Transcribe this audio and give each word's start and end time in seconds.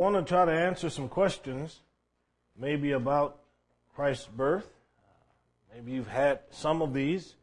I 0.00 0.02
want 0.02 0.16
to 0.16 0.22
try 0.22 0.46
to 0.46 0.50
answer 0.50 0.88
some 0.88 1.10
questions, 1.10 1.80
maybe 2.58 2.92
about 2.92 3.38
Christ's 3.94 4.28
birth. 4.28 4.66
Maybe 5.74 5.92
you've 5.92 6.08
had 6.08 6.38
some 6.48 6.80
of 6.80 6.94
these. 6.94 7.34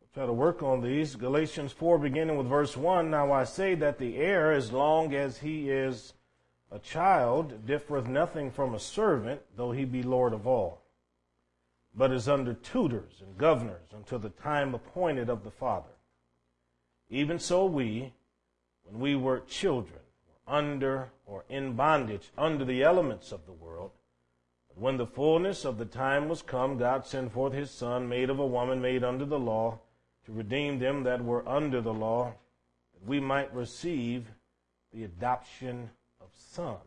We'll 0.00 0.08
try 0.14 0.24
to 0.24 0.32
work 0.32 0.62
on 0.62 0.80
these. 0.80 1.14
Galatians 1.14 1.72
4, 1.72 1.98
beginning 1.98 2.38
with 2.38 2.46
verse 2.46 2.74
1. 2.74 3.10
Now 3.10 3.32
I 3.32 3.44
say 3.44 3.74
that 3.74 3.98
the 3.98 4.16
heir, 4.16 4.50
as 4.50 4.72
long 4.72 5.14
as 5.14 5.36
he 5.36 5.68
is 5.68 6.14
a 6.72 6.78
child, 6.78 7.66
differeth 7.66 8.06
nothing 8.06 8.50
from 8.50 8.74
a 8.74 8.80
servant, 8.80 9.42
though 9.54 9.72
he 9.72 9.84
be 9.84 10.02
Lord 10.02 10.32
of 10.32 10.46
all, 10.46 10.80
but 11.94 12.12
is 12.12 12.30
under 12.30 12.54
tutors 12.54 13.20
and 13.20 13.36
governors 13.36 13.90
until 13.94 14.20
the 14.20 14.30
time 14.30 14.72
appointed 14.74 15.28
of 15.28 15.44
the 15.44 15.50
Father. 15.50 15.92
Even 17.10 17.38
so 17.38 17.66
we, 17.66 18.14
when 18.84 19.00
we 19.00 19.14
were 19.16 19.40
children, 19.40 20.00
under 20.46 21.10
or 21.26 21.44
in 21.48 21.74
bondage 21.74 22.30
under 22.36 22.64
the 22.64 22.82
elements 22.82 23.32
of 23.32 23.46
the 23.46 23.52
world. 23.52 23.90
But 24.68 24.78
when 24.78 24.96
the 24.96 25.06
fullness 25.06 25.64
of 25.64 25.78
the 25.78 25.84
time 25.84 26.28
was 26.28 26.42
come, 26.42 26.78
God 26.78 27.06
sent 27.06 27.32
forth 27.32 27.52
his 27.52 27.70
Son, 27.70 28.08
made 28.08 28.30
of 28.30 28.38
a 28.38 28.46
woman, 28.46 28.80
made 28.80 29.04
under 29.04 29.24
the 29.24 29.38
law, 29.38 29.78
to 30.26 30.32
redeem 30.32 30.78
them 30.78 31.04
that 31.04 31.24
were 31.24 31.48
under 31.48 31.80
the 31.80 31.92
law, 31.92 32.34
that 32.94 33.08
we 33.08 33.20
might 33.20 33.54
receive 33.54 34.26
the 34.92 35.04
adoption 35.04 35.90
of 36.20 36.28
sons. 36.34 36.78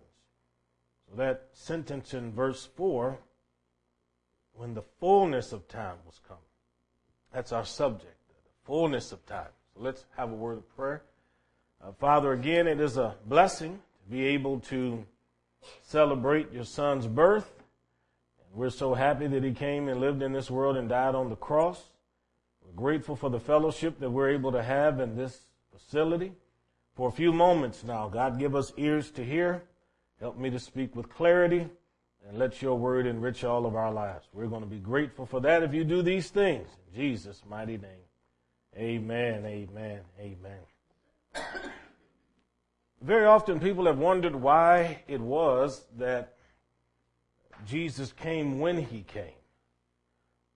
So 1.09 1.15
that 1.17 1.49
sentence 1.53 2.13
in 2.13 2.31
verse 2.31 2.67
4, 2.75 3.17
when 4.53 4.73
the 4.73 4.83
fullness 4.99 5.51
of 5.51 5.67
time 5.67 5.97
was 6.05 6.19
come, 6.27 6.37
that's 7.33 7.51
our 7.51 7.65
subject, 7.65 8.15
the 8.27 8.65
fullness 8.65 9.11
of 9.11 9.25
time. 9.25 9.49
So 9.73 9.81
let's 9.81 10.05
have 10.15 10.31
a 10.31 10.35
word 10.35 10.57
of 10.57 10.75
prayer. 10.75 11.03
Uh, 11.83 11.91
Father, 11.99 12.31
again, 12.31 12.67
it 12.67 12.79
is 12.79 12.97
a 12.97 13.15
blessing 13.25 13.81
to 14.03 14.11
be 14.11 14.25
able 14.27 14.59
to 14.61 15.05
celebrate 15.81 16.51
your 16.53 16.63
son's 16.63 17.07
birth. 17.07 17.51
And 18.39 18.57
we're 18.57 18.69
so 18.69 18.93
happy 18.93 19.27
that 19.27 19.43
he 19.43 19.51
came 19.51 19.89
and 19.89 19.99
lived 19.99 20.21
in 20.21 20.31
this 20.31 20.49
world 20.49 20.77
and 20.77 20.87
died 20.87 21.13
on 21.13 21.29
the 21.29 21.35
cross. 21.35 21.89
We're 22.65 22.71
grateful 22.71 23.17
for 23.17 23.29
the 23.29 23.39
fellowship 23.39 23.99
that 23.99 24.09
we're 24.09 24.29
able 24.29 24.53
to 24.53 24.63
have 24.63 25.01
in 25.01 25.17
this 25.17 25.41
facility. 25.73 26.31
For 26.95 27.09
a 27.09 27.11
few 27.11 27.33
moments 27.33 27.83
now, 27.83 28.07
God, 28.07 28.39
give 28.39 28.55
us 28.55 28.71
ears 28.77 29.11
to 29.11 29.25
hear. 29.25 29.63
Help 30.21 30.37
me 30.37 30.49
to 30.51 30.59
speak 30.59 30.95
with 30.95 31.09
clarity 31.09 31.67
and 32.25 32.37
let 32.37 32.61
your 32.61 32.77
word 32.77 33.05
enrich 33.05 33.43
all 33.43 33.65
of 33.65 33.75
our 33.75 33.91
lives. 33.91 34.25
We're 34.31 34.47
going 34.47 34.61
to 34.61 34.69
be 34.69 34.79
grateful 34.79 35.25
for 35.25 35.41
that 35.41 35.63
if 35.63 35.73
you 35.73 35.83
do 35.83 36.01
these 36.01 36.29
things. 36.29 36.69
In 36.87 37.01
Jesus' 37.01 37.43
mighty 37.49 37.77
name. 37.77 38.07
Amen, 38.77 39.45
amen, 39.45 39.99
amen. 40.17 40.72
Very 43.01 43.25
often 43.25 43.59
people 43.59 43.85
have 43.85 43.97
wondered 43.97 44.35
why 44.35 45.03
it 45.07 45.19
was 45.19 45.85
that 45.97 46.35
Jesus 47.65 48.13
came 48.13 48.59
when 48.59 48.77
he 48.77 49.03
came. 49.03 49.39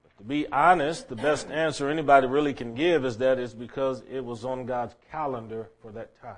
But 0.01 0.17
to 0.17 0.23
be 0.23 0.47
honest, 0.47 1.09
the 1.09 1.15
best 1.15 1.49
answer 1.51 1.89
anybody 1.89 2.27
really 2.27 2.53
can 2.53 2.73
give 2.73 3.03
is 3.03 3.17
that 3.17 3.37
it's 3.37 3.53
because 3.53 4.01
it 4.09 4.23
was 4.23 4.45
on 4.45 4.65
God's 4.65 4.95
calendar 5.11 5.69
for 5.81 5.91
that 5.91 6.19
time. 6.21 6.35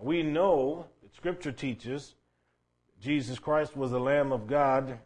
We 0.00 0.22
know 0.22 0.86
that 1.02 1.14
Scripture 1.14 1.52
teaches 1.52 2.14
Jesus 3.00 3.38
Christ 3.38 3.76
was 3.76 3.90
the 3.90 4.00
Lamb 4.00 4.32
of 4.32 4.46
God 4.46 4.98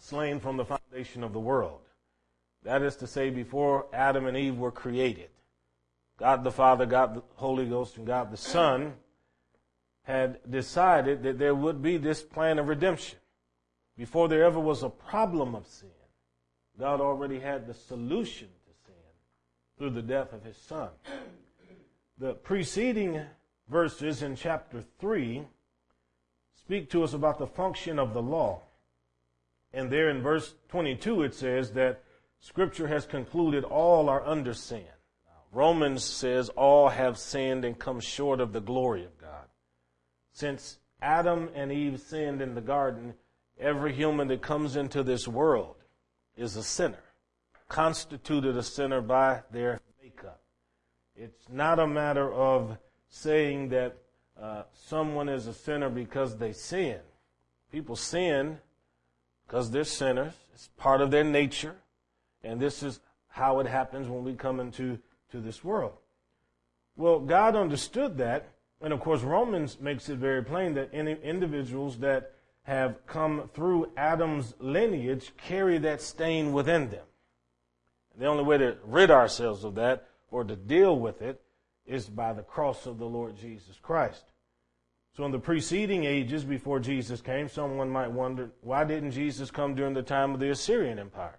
slain 0.00 0.40
from 0.40 0.56
the 0.56 0.64
foundation 0.64 1.22
of 1.22 1.32
the 1.32 1.40
world. 1.40 1.80
That 2.64 2.82
is 2.82 2.96
to 2.96 3.06
say, 3.06 3.30
before 3.30 3.86
Adam 3.92 4.26
and 4.26 4.36
Eve 4.36 4.58
were 4.58 4.72
created, 4.72 5.30
God 6.18 6.42
the 6.42 6.50
Father, 6.50 6.84
God 6.84 7.14
the 7.16 7.22
Holy 7.36 7.66
Ghost, 7.66 7.96
and 7.96 8.06
God 8.06 8.30
the 8.30 8.36
Son 8.36 8.94
had 10.02 10.38
decided 10.50 11.22
that 11.22 11.38
there 11.38 11.54
would 11.54 11.80
be 11.80 11.96
this 11.96 12.22
plan 12.22 12.58
of 12.58 12.68
redemption. 12.68 13.18
Before 13.96 14.28
there 14.28 14.44
ever 14.44 14.58
was 14.58 14.82
a 14.82 14.88
problem 14.88 15.54
of 15.54 15.66
sin, 15.66 15.90
God 16.78 17.00
already 17.00 17.40
had 17.40 17.66
the 17.66 17.74
solution 17.74 18.48
to 18.48 18.72
sin 18.86 18.94
through 19.76 19.90
the 19.90 20.02
death 20.02 20.32
of 20.32 20.44
His 20.44 20.56
Son. 20.56 20.88
The 22.18 22.34
preceding 22.34 23.20
verses 23.68 24.22
in 24.22 24.34
chapter 24.34 24.82
3 24.98 25.44
speak 26.56 26.90
to 26.90 27.04
us 27.04 27.12
about 27.12 27.38
the 27.38 27.46
function 27.46 27.98
of 27.98 28.12
the 28.12 28.22
law. 28.22 28.62
And 29.72 29.90
there 29.90 30.10
in 30.10 30.22
verse 30.22 30.54
22 30.68 31.22
it 31.22 31.34
says 31.34 31.72
that 31.72 32.02
Scripture 32.40 32.88
has 32.88 33.04
concluded 33.04 33.64
all 33.64 34.08
are 34.08 34.24
under 34.26 34.54
sin. 34.54 34.84
Romans 35.52 36.04
says 36.04 36.48
all 36.50 36.88
have 36.88 37.18
sinned 37.18 37.64
and 37.64 37.78
come 37.78 38.00
short 38.00 38.40
of 38.40 38.52
the 38.52 38.60
glory 38.60 39.04
of 39.04 39.18
God. 39.18 39.46
Since 40.32 40.78
Adam 41.00 41.50
and 41.54 41.72
Eve 41.72 42.00
sinned 42.00 42.42
in 42.42 42.54
the 42.54 42.60
garden, 42.60 43.14
every 43.58 43.92
human 43.92 44.28
that 44.28 44.42
comes 44.42 44.76
into 44.76 45.02
this 45.02 45.26
world 45.26 45.76
is 46.36 46.56
a 46.56 46.62
sinner, 46.62 47.02
constituted 47.68 48.56
a 48.56 48.62
sinner 48.62 49.00
by 49.00 49.42
their 49.50 49.80
makeup. 50.02 50.40
It's 51.16 51.48
not 51.48 51.78
a 51.78 51.86
matter 51.86 52.32
of 52.32 52.78
saying 53.08 53.70
that 53.70 53.96
uh, 54.40 54.62
someone 54.72 55.28
is 55.28 55.46
a 55.46 55.54
sinner 55.54 55.88
because 55.88 56.36
they 56.36 56.52
sin. 56.52 57.00
People 57.72 57.96
sin 57.96 58.58
because 59.46 59.70
they're 59.70 59.84
sinners. 59.84 60.34
It's 60.54 60.68
part 60.76 61.00
of 61.00 61.10
their 61.10 61.24
nature. 61.24 61.76
And 62.44 62.60
this 62.60 62.82
is 62.82 63.00
how 63.28 63.60
it 63.60 63.66
happens 63.66 64.08
when 64.08 64.24
we 64.24 64.34
come 64.34 64.60
into 64.60 64.98
to 65.30 65.40
this 65.40 65.62
world. 65.62 65.92
Well, 66.96 67.20
God 67.20 67.56
understood 67.56 68.18
that. 68.18 68.50
And 68.80 68.92
of 68.92 69.00
course, 69.00 69.22
Romans 69.22 69.80
makes 69.80 70.08
it 70.08 70.18
very 70.18 70.44
plain 70.44 70.74
that 70.74 70.90
any 70.92 71.16
individuals 71.22 71.98
that 71.98 72.32
have 72.62 73.06
come 73.06 73.48
through 73.54 73.90
Adam's 73.96 74.54
lineage 74.60 75.32
carry 75.36 75.78
that 75.78 76.00
stain 76.00 76.52
within 76.52 76.90
them. 76.90 77.04
The 78.18 78.26
only 78.26 78.44
way 78.44 78.58
to 78.58 78.76
rid 78.84 79.10
ourselves 79.10 79.64
of 79.64 79.74
that 79.76 80.06
or 80.30 80.44
to 80.44 80.54
deal 80.54 80.98
with 80.98 81.22
it 81.22 81.40
is 81.86 82.06
by 82.06 82.32
the 82.32 82.42
cross 82.42 82.86
of 82.86 82.98
the 82.98 83.06
Lord 83.06 83.36
Jesus 83.36 83.78
Christ. 83.80 84.24
So 85.16 85.24
in 85.24 85.32
the 85.32 85.38
preceding 85.38 86.04
ages 86.04 86.44
before 86.44 86.78
Jesus 86.78 87.20
came, 87.20 87.48
someone 87.48 87.90
might 87.90 88.12
wonder, 88.12 88.50
why 88.60 88.84
didn't 88.84 89.12
Jesus 89.12 89.50
come 89.50 89.74
during 89.74 89.94
the 89.94 90.02
time 90.02 90.34
of 90.34 90.40
the 90.40 90.50
Assyrian 90.50 90.98
Empire? 90.98 91.38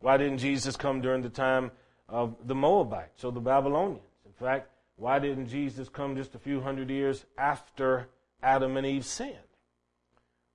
Why 0.00 0.16
didn't 0.16 0.38
Jesus 0.38 0.76
come 0.76 1.00
during 1.00 1.22
the 1.22 1.28
time 1.28 1.70
of 2.08 2.36
the 2.46 2.54
Moabites 2.54 3.24
or 3.24 3.32
the 3.32 3.40
Babylonians? 3.40 4.02
In 4.26 4.32
fact, 4.32 4.68
why 4.96 5.18
didn't 5.18 5.48
Jesus 5.48 5.88
come 5.88 6.16
just 6.16 6.34
a 6.34 6.38
few 6.38 6.60
hundred 6.60 6.90
years 6.90 7.24
after 7.38 8.08
Adam 8.42 8.76
and 8.76 8.86
Eve 8.86 9.04
sinned? 9.04 9.36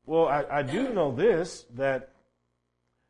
Well, 0.06 0.28
I, 0.28 0.46
I 0.50 0.62
do 0.62 0.94
know 0.94 1.12
this, 1.12 1.66
that 1.76 2.14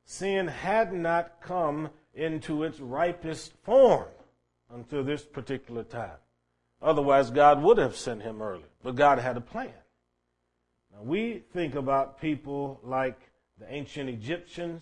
sin 0.05 0.47
had 0.47 0.93
not 0.93 1.41
come 1.41 1.89
into 2.15 2.63
its 2.63 2.79
ripest 2.79 3.53
form 3.63 4.07
until 4.73 5.03
this 5.03 5.23
particular 5.23 5.83
time. 5.83 6.17
Otherwise, 6.81 7.29
God 7.29 7.61
would 7.61 7.77
have 7.77 7.95
sent 7.95 8.21
him 8.21 8.41
early. 8.41 8.63
But 8.83 8.95
God 8.95 9.19
had 9.19 9.37
a 9.37 9.41
plan. 9.41 9.73
Now, 10.93 11.03
we 11.03 11.43
think 11.53 11.75
about 11.75 12.19
people 12.19 12.79
like 12.83 13.19
the 13.59 13.71
ancient 13.71 14.09
Egyptians, 14.09 14.81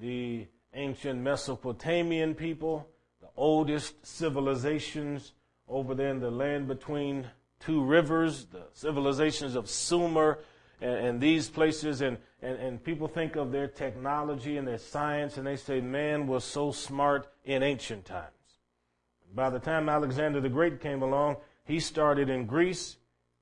the 0.00 0.46
ancient 0.74 1.20
Mesopotamian 1.20 2.34
people, 2.34 2.88
the 3.20 3.28
oldest 3.36 4.06
civilizations 4.06 5.32
over 5.68 5.94
there 5.94 6.10
in 6.10 6.20
the 6.20 6.30
land 6.30 6.68
between 6.68 7.26
two 7.60 7.84
rivers, 7.84 8.46
the 8.46 8.64
civilizations 8.72 9.54
of 9.54 9.68
Sumer 9.68 10.38
and, 10.80 11.06
and 11.06 11.20
these 11.20 11.48
places. 11.48 12.00
And, 12.00 12.18
and, 12.40 12.58
and 12.58 12.82
people 12.82 13.08
think 13.08 13.36
of 13.36 13.52
their 13.52 13.68
technology 13.68 14.56
and 14.56 14.66
their 14.66 14.78
science, 14.78 15.36
and 15.36 15.46
they 15.46 15.56
say 15.56 15.80
man 15.80 16.26
was 16.26 16.44
so 16.44 16.72
smart 16.72 17.28
in 17.44 17.62
ancient 17.62 18.04
times. 18.04 18.28
By 19.34 19.50
the 19.50 19.60
time 19.60 19.88
Alexander 19.88 20.40
the 20.40 20.48
Great 20.48 20.80
came 20.80 21.02
along, 21.02 21.36
he 21.64 21.80
started 21.80 22.28
in 22.28 22.46
Greece 22.46 22.96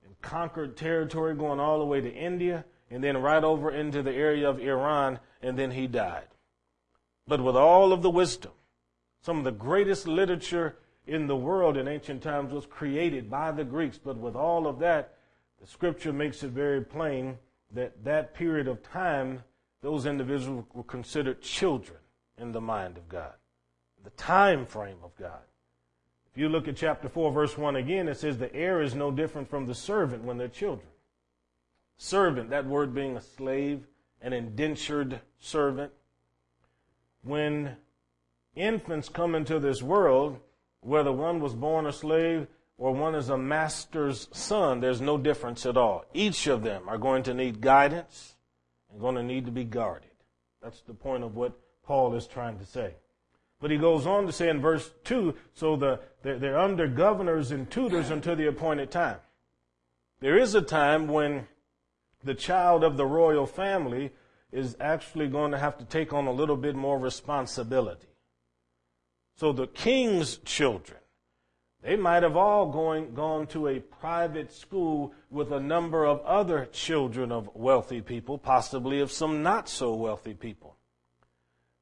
and 0.04 0.20
conquered 0.20 0.76
territory 0.76 1.34
going 1.34 1.58
all 1.58 1.78
the 1.78 1.84
way 1.84 2.00
to 2.00 2.12
India 2.12 2.64
and 2.90 3.02
then 3.02 3.16
right 3.16 3.42
over 3.42 3.70
into 3.70 4.02
the 4.02 4.12
area 4.12 4.48
of 4.48 4.60
Iran, 4.60 5.20
and 5.42 5.56
then 5.56 5.70
he 5.70 5.86
died 5.86 6.26
but 7.30 7.40
with 7.40 7.54
all 7.54 7.92
of 7.92 8.02
the 8.02 8.10
wisdom. 8.10 8.50
Some 9.22 9.38
of 9.38 9.44
the 9.44 9.52
greatest 9.52 10.08
literature 10.08 10.78
in 11.06 11.28
the 11.28 11.36
world 11.36 11.76
in 11.76 11.86
ancient 11.86 12.24
times 12.24 12.52
was 12.52 12.66
created 12.66 13.30
by 13.30 13.52
the 13.52 13.62
Greeks, 13.62 13.98
but 13.98 14.16
with 14.16 14.34
all 14.34 14.66
of 14.66 14.80
that, 14.80 15.14
the 15.60 15.66
scripture 15.68 16.12
makes 16.12 16.42
it 16.42 16.50
very 16.50 16.80
plain 16.80 17.38
that 17.72 18.02
that 18.02 18.34
period 18.34 18.66
of 18.66 18.82
time, 18.82 19.44
those 19.80 20.06
individuals 20.06 20.64
were 20.74 20.82
considered 20.82 21.40
children 21.40 21.98
in 22.36 22.50
the 22.50 22.60
mind 22.60 22.96
of 22.96 23.08
God, 23.08 23.34
the 24.02 24.10
time 24.10 24.66
frame 24.66 24.98
of 25.04 25.16
God. 25.16 25.44
If 26.32 26.40
you 26.40 26.48
look 26.48 26.66
at 26.66 26.74
chapter 26.74 27.08
4, 27.08 27.30
verse 27.30 27.56
1 27.56 27.76
again, 27.76 28.08
it 28.08 28.18
says 28.18 28.38
the 28.38 28.52
heir 28.52 28.82
is 28.82 28.96
no 28.96 29.12
different 29.12 29.48
from 29.48 29.66
the 29.66 29.74
servant 29.76 30.24
when 30.24 30.36
they're 30.36 30.48
children. 30.48 30.88
Servant, 31.96 32.50
that 32.50 32.66
word 32.66 32.92
being 32.92 33.16
a 33.16 33.20
slave, 33.20 33.86
an 34.20 34.32
indentured 34.32 35.20
servant 35.38 35.92
when 37.22 37.76
infants 38.54 39.08
come 39.08 39.34
into 39.34 39.58
this 39.58 39.82
world, 39.82 40.38
whether 40.80 41.12
one 41.12 41.40
was 41.40 41.54
born 41.54 41.86
a 41.86 41.92
slave, 41.92 42.46
or 42.78 42.94
one 42.94 43.14
is 43.14 43.28
a 43.28 43.36
master's 43.36 44.28
son, 44.32 44.80
there's 44.80 45.02
no 45.02 45.18
difference 45.18 45.66
at 45.66 45.76
all. 45.76 46.04
Each 46.14 46.46
of 46.46 46.62
them 46.62 46.88
are 46.88 46.96
going 46.96 47.22
to 47.24 47.34
need 47.34 47.60
guidance 47.60 48.36
and 48.90 49.00
going 49.00 49.16
to 49.16 49.22
need 49.22 49.44
to 49.44 49.52
be 49.52 49.64
guarded. 49.64 50.08
That's 50.62 50.80
the 50.80 50.94
point 50.94 51.22
of 51.22 51.36
what 51.36 51.52
Paul 51.84 52.14
is 52.14 52.26
trying 52.26 52.58
to 52.58 52.64
say. 52.64 52.94
But 53.60 53.70
he 53.70 53.76
goes 53.76 54.06
on 54.06 54.26
to 54.26 54.32
say 54.32 54.48
in 54.48 54.62
verse 54.62 54.90
2 55.04 55.34
so 55.52 55.76
the, 55.76 56.00
they're, 56.22 56.38
they're 56.38 56.58
under 56.58 56.88
governors 56.88 57.50
and 57.50 57.70
tutors 57.70 58.10
until 58.10 58.34
the 58.34 58.48
appointed 58.48 58.90
time. 58.90 59.18
There 60.20 60.38
is 60.38 60.54
a 60.54 60.62
time 60.62 61.06
when 61.08 61.46
the 62.24 62.34
child 62.34 62.82
of 62.82 62.96
the 62.96 63.06
royal 63.06 63.46
family 63.46 64.10
is 64.52 64.76
actually 64.80 65.28
going 65.28 65.52
to 65.52 65.58
have 65.58 65.78
to 65.78 65.84
take 65.84 66.12
on 66.12 66.26
a 66.26 66.32
little 66.32 66.56
bit 66.56 66.74
more 66.74 66.98
responsibility. 66.98 68.08
So 69.36 69.52
the 69.52 69.68
king's 69.68 70.38
children, 70.38 70.98
they 71.82 71.96
might 71.96 72.22
have 72.22 72.36
all 72.36 72.66
going, 72.70 73.14
gone 73.14 73.46
to 73.48 73.68
a 73.68 73.80
private 73.80 74.52
school 74.52 75.14
with 75.30 75.50
a 75.52 75.60
number 75.60 76.04
of 76.04 76.20
other 76.20 76.66
children 76.72 77.32
of 77.32 77.48
wealthy 77.54 78.02
people, 78.02 78.36
possibly 78.36 79.00
of 79.00 79.10
some 79.10 79.42
not 79.42 79.68
so 79.68 79.94
wealthy 79.94 80.34
people. 80.34 80.76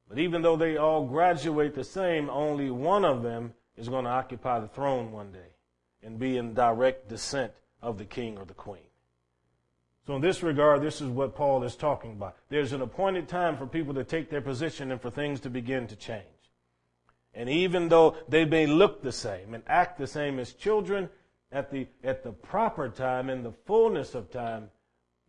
But 0.07 0.19
even 0.19 0.41
though 0.41 0.55
they 0.55 0.77
all 0.77 1.05
graduate 1.05 1.75
the 1.75 1.83
same, 1.83 2.29
only 2.29 2.71
one 2.71 3.03
of 3.03 3.23
them 3.23 3.53
is 3.77 3.89
going 3.89 4.05
to 4.05 4.11
occupy 4.11 4.59
the 4.59 4.67
throne 4.67 5.11
one 5.11 5.31
day 5.31 5.53
and 6.01 6.17
be 6.17 6.37
in 6.37 6.53
direct 6.53 7.09
descent 7.09 7.51
of 7.81 7.97
the 7.97 8.05
king 8.05 8.37
or 8.37 8.45
the 8.45 8.53
queen. 8.53 8.88
So 10.05 10.15
in 10.15 10.21
this 10.21 10.41
regard, 10.41 10.81
this 10.81 11.01
is 11.01 11.09
what 11.09 11.35
Paul 11.35 11.63
is 11.63 11.75
talking 11.75 12.13
about. 12.13 12.35
There's 12.49 12.73
an 12.73 12.81
appointed 12.81 13.27
time 13.27 13.57
for 13.57 13.67
people 13.67 13.93
to 13.93 14.03
take 14.03 14.29
their 14.29 14.41
position 14.41 14.91
and 14.91 15.01
for 15.01 15.09
things 15.11 15.39
to 15.41 15.49
begin 15.49 15.87
to 15.87 15.95
change. 15.95 16.25
And 17.33 17.47
even 17.47 17.89
though 17.89 18.15
they 18.27 18.45
may 18.45 18.65
look 18.65 19.01
the 19.01 19.11
same 19.11 19.53
and 19.53 19.63
act 19.67 19.99
the 19.99 20.07
same 20.07 20.39
as 20.39 20.53
children, 20.53 21.09
at 21.51 21.71
the, 21.71 21.87
at 22.03 22.23
the 22.23 22.31
proper 22.31 22.89
time, 22.89 23.29
in 23.29 23.43
the 23.43 23.53
fullness 23.65 24.15
of 24.15 24.31
time, 24.31 24.69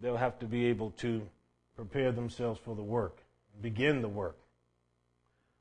they'll 0.00 0.16
have 0.16 0.38
to 0.40 0.46
be 0.46 0.66
able 0.66 0.90
to 0.92 1.26
prepare 1.76 2.12
themselves 2.12 2.60
for 2.62 2.74
the 2.74 2.82
work, 2.82 3.22
begin 3.60 4.02
the 4.02 4.08
work. 4.08 4.36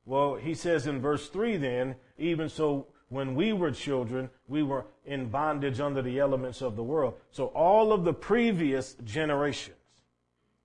Well, 0.05 0.35
he 0.35 0.53
says 0.53 0.87
in 0.87 1.01
verse 1.01 1.29
3 1.29 1.57
then, 1.57 1.95
even 2.17 2.49
so, 2.49 2.87
when 3.09 3.35
we 3.35 3.53
were 3.53 3.71
children, 3.71 4.29
we 4.47 4.63
were 4.63 4.85
in 5.05 5.27
bondage 5.27 5.79
under 5.79 6.01
the 6.01 6.19
elements 6.19 6.61
of 6.61 6.75
the 6.75 6.83
world. 6.83 7.15
So 7.31 7.47
all 7.47 7.91
of 7.91 8.03
the 8.03 8.13
previous 8.13 8.95
generations, 9.03 9.75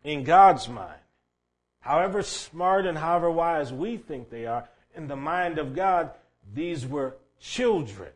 in 0.02 0.25
God's 0.25 0.69
mind, 0.69 1.00
however 1.81 2.23
smart 2.23 2.87
and 2.87 2.99
however 2.99 3.31
wise 3.31 3.73
we 3.73 3.96
think 3.96 4.31
they 4.31 4.46
are, 4.46 4.69
in 4.94 5.08
the 5.08 5.17
mind 5.17 5.58
of 5.58 5.75
God, 5.75 6.11
these 6.52 6.87
were 6.87 7.17
children 7.41 8.11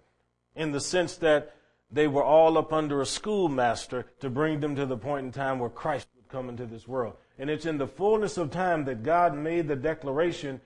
in 0.55 0.73
the 0.73 0.81
sense 0.81 1.17
that 1.17 1.55
they 1.91 2.07
were 2.07 2.25
all 2.25 2.59
up 2.59 2.73
under 2.73 3.01
a 3.01 3.07
schoolmaster 3.07 4.07
to 4.21 4.29
bring 4.29 4.61
them 4.61 4.77
to 4.77 4.85
the 4.85 4.97
point 4.97 5.25
in 5.25 5.33
time 5.33 5.59
where 5.59 5.71
Christ 5.71 6.07
would 6.17 6.29
come 6.29 6.51
into 6.51 6.67
this 6.67 6.87
world. 6.87 7.15
And 7.39 7.49
it's 7.49 7.67
in 7.67 7.79
the 7.79 7.87
fullness 7.87 8.37
of 8.37 8.51
time 8.51 8.85
that 8.85 9.03
God 9.03 9.35
made 9.35 9.69
the 9.69 9.77
declaration 9.77 10.61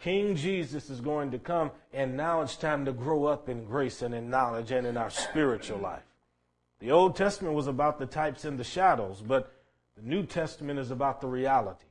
King 0.00 0.36
Jesus 0.36 0.90
is 0.90 1.00
going 1.00 1.32
to 1.32 1.38
come, 1.38 1.72
and 1.92 2.16
now 2.16 2.40
it's 2.42 2.56
time 2.56 2.84
to 2.84 2.92
grow 2.92 3.24
up 3.24 3.48
in 3.48 3.64
grace 3.64 4.02
and 4.02 4.14
in 4.14 4.30
knowledge 4.30 4.70
and 4.70 4.86
in 4.86 4.96
our 4.96 5.10
spiritual 5.10 5.78
life. 5.78 6.04
The 6.78 6.92
Old 6.92 7.16
Testament 7.16 7.54
was 7.54 7.66
about 7.66 7.98
the 7.98 8.06
types 8.06 8.44
and 8.44 8.58
the 8.58 8.64
shadows, 8.64 9.22
but 9.26 9.52
the 9.96 10.08
New 10.08 10.24
Testament 10.24 10.78
is 10.78 10.92
about 10.92 11.20
the 11.20 11.26
reality. 11.26 11.86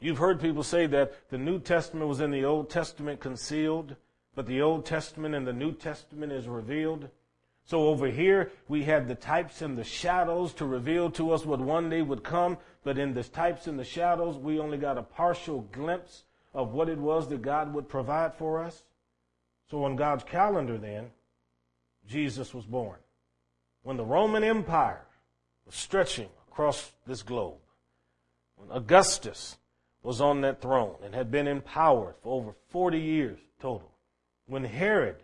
You've 0.00 0.18
heard 0.18 0.40
people 0.40 0.64
say 0.64 0.86
that 0.86 1.30
the 1.30 1.38
New 1.38 1.60
Testament 1.60 2.08
was 2.08 2.20
in 2.20 2.32
the 2.32 2.44
Old 2.44 2.68
Testament 2.68 3.20
concealed, 3.20 3.94
but 4.34 4.46
the 4.46 4.60
Old 4.60 4.84
Testament 4.84 5.34
and 5.36 5.46
the 5.46 5.52
New 5.52 5.72
Testament 5.72 6.32
is 6.32 6.48
revealed. 6.48 7.08
So 7.64 7.86
over 7.86 8.08
here, 8.08 8.50
we 8.68 8.84
had 8.84 9.06
the 9.06 9.14
types 9.14 9.62
and 9.62 9.78
the 9.78 9.84
shadows 9.84 10.52
to 10.54 10.66
reveal 10.66 11.10
to 11.12 11.30
us 11.30 11.46
what 11.46 11.60
one 11.60 11.88
day 11.88 12.02
would 12.02 12.24
come, 12.24 12.58
but 12.82 12.98
in 12.98 13.14
the 13.14 13.22
types 13.22 13.68
and 13.68 13.78
the 13.78 13.84
shadows, 13.84 14.36
we 14.36 14.58
only 14.58 14.78
got 14.78 14.98
a 14.98 15.02
partial 15.02 15.62
glimpse 15.72 16.24
of 16.56 16.72
what 16.72 16.88
it 16.88 16.98
was 16.98 17.28
that 17.28 17.42
God 17.42 17.74
would 17.74 17.88
provide 17.88 18.34
for 18.34 18.64
us. 18.64 18.82
So 19.70 19.84
on 19.84 19.94
God's 19.94 20.24
calendar 20.24 20.78
then, 20.78 21.10
Jesus 22.08 22.54
was 22.54 22.64
born. 22.64 22.98
When 23.82 23.98
the 23.98 24.04
Roman 24.04 24.42
Empire 24.42 25.04
was 25.66 25.74
stretching 25.74 26.30
across 26.48 26.92
this 27.06 27.22
globe, 27.22 27.58
when 28.56 28.70
Augustus 28.70 29.58
was 30.02 30.20
on 30.20 30.40
that 30.40 30.62
throne 30.62 30.94
and 31.04 31.14
had 31.14 31.30
been 31.30 31.46
in 31.46 31.60
power 31.60 32.14
for 32.22 32.32
over 32.32 32.54
40 32.70 32.98
years 32.98 33.38
total. 33.60 33.90
When 34.46 34.64
Herod 34.64 35.16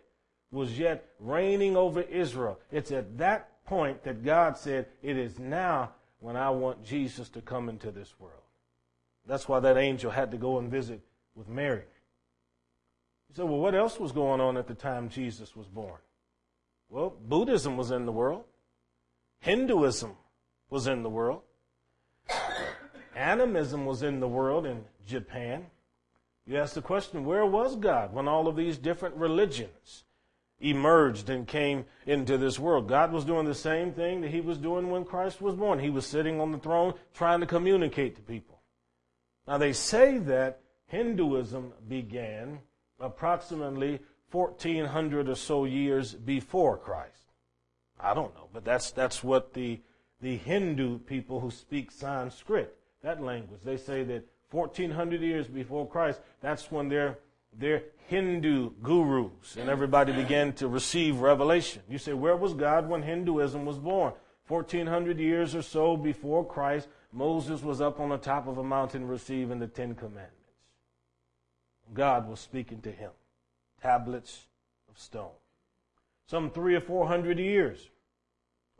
was 0.50 0.78
yet 0.78 1.08
reigning 1.18 1.76
over 1.76 2.02
Israel, 2.02 2.58
it's 2.70 2.90
at 2.90 3.16
that 3.18 3.64
point 3.64 4.02
that 4.02 4.24
God 4.24 4.58
said, 4.58 4.86
It 5.02 5.16
is 5.16 5.38
now 5.38 5.92
when 6.18 6.36
I 6.36 6.50
want 6.50 6.84
Jesus 6.84 7.28
to 7.30 7.40
come 7.40 7.68
into 7.68 7.90
this 7.90 8.12
world. 8.18 8.42
That's 9.24 9.48
why 9.48 9.60
that 9.60 9.78
angel 9.78 10.10
had 10.10 10.32
to 10.32 10.36
go 10.36 10.58
and 10.58 10.68
visit 10.68 11.00
with 11.34 11.48
Mary. 11.48 11.84
He 13.28 13.34
said, 13.34 13.44
Well, 13.44 13.60
what 13.60 13.74
else 13.74 13.98
was 13.98 14.12
going 14.12 14.40
on 14.40 14.56
at 14.56 14.66
the 14.66 14.74
time 14.74 15.08
Jesus 15.08 15.56
was 15.56 15.66
born? 15.66 15.98
Well, 16.88 17.14
Buddhism 17.26 17.76
was 17.76 17.90
in 17.90 18.04
the 18.04 18.12
world, 18.12 18.44
Hinduism 19.40 20.16
was 20.68 20.86
in 20.86 21.02
the 21.02 21.10
world, 21.10 21.42
Animism 23.14 23.86
was 23.86 24.02
in 24.02 24.20
the 24.20 24.28
world 24.28 24.66
in 24.66 24.84
Japan. 25.06 25.66
You 26.46 26.58
ask 26.58 26.74
the 26.74 26.82
question, 26.82 27.24
where 27.24 27.46
was 27.46 27.76
God 27.76 28.12
when 28.12 28.26
all 28.26 28.48
of 28.48 28.56
these 28.56 28.78
different 28.78 29.14
religions 29.14 30.04
emerged 30.60 31.30
and 31.30 31.46
came 31.46 31.84
into 32.06 32.36
this 32.36 32.58
world? 32.58 32.88
God 32.88 33.12
was 33.12 33.24
doing 33.24 33.46
the 33.46 33.54
same 33.54 33.92
thing 33.92 34.22
that 34.22 34.30
he 34.30 34.40
was 34.40 34.58
doing 34.58 34.90
when 34.90 35.04
Christ 35.04 35.40
was 35.40 35.54
born. 35.54 35.78
He 35.78 35.90
was 35.90 36.06
sitting 36.06 36.40
on 36.40 36.52
the 36.52 36.58
throne 36.58 36.94
trying 37.14 37.40
to 37.40 37.46
communicate 37.46 38.16
to 38.16 38.22
people. 38.22 38.60
Now 39.46 39.58
they 39.58 39.72
say 39.72 40.18
that 40.18 40.60
Hinduism 40.92 41.72
began 41.88 42.58
approximately 43.00 43.98
1400 44.30 45.26
or 45.26 45.34
so 45.34 45.64
years 45.64 46.12
before 46.12 46.76
Christ. 46.76 47.32
I 47.98 48.12
don't 48.12 48.34
know, 48.34 48.48
but 48.52 48.62
that's, 48.62 48.90
that's 48.90 49.24
what 49.24 49.54
the, 49.54 49.80
the 50.20 50.36
Hindu 50.36 50.98
people 50.98 51.40
who 51.40 51.50
speak 51.50 51.90
Sanskrit 51.90 52.76
that 53.02 53.22
language. 53.22 53.62
They 53.64 53.78
say 53.78 54.04
that 54.04 54.26
1400 54.50 55.22
years 55.22 55.48
before 55.48 55.88
Christ, 55.88 56.20
that's 56.42 56.70
when 56.70 56.90
their, 56.90 57.18
their 57.58 57.84
Hindu 58.08 58.72
gurus 58.82 59.56
and 59.56 59.70
everybody 59.70 60.12
began 60.12 60.52
to 60.54 60.68
receive 60.68 61.20
revelation. 61.20 61.80
You 61.88 61.96
say, 61.96 62.12
where 62.12 62.36
was 62.36 62.52
God 62.52 62.86
when 62.86 63.02
Hinduism 63.02 63.64
was 63.64 63.78
born? 63.78 64.12
1400 64.46 65.18
years 65.18 65.54
or 65.54 65.62
so 65.62 65.96
before 65.96 66.46
Christ, 66.46 66.88
Moses 67.14 67.62
was 67.62 67.80
up 67.80 67.98
on 67.98 68.10
the 68.10 68.18
top 68.18 68.46
of 68.46 68.58
a 68.58 68.64
mountain 68.64 69.08
receiving 69.08 69.58
the 69.58 69.66
Ten 69.66 69.94
Commandments. 69.94 70.41
God 71.94 72.28
was 72.28 72.40
speaking 72.40 72.80
to 72.82 72.90
him. 72.90 73.10
Tablets 73.82 74.46
of 74.88 74.98
stone. 74.98 75.30
Some 76.26 76.50
three 76.50 76.74
or 76.74 76.80
four 76.80 77.06
hundred 77.06 77.38
years 77.38 77.90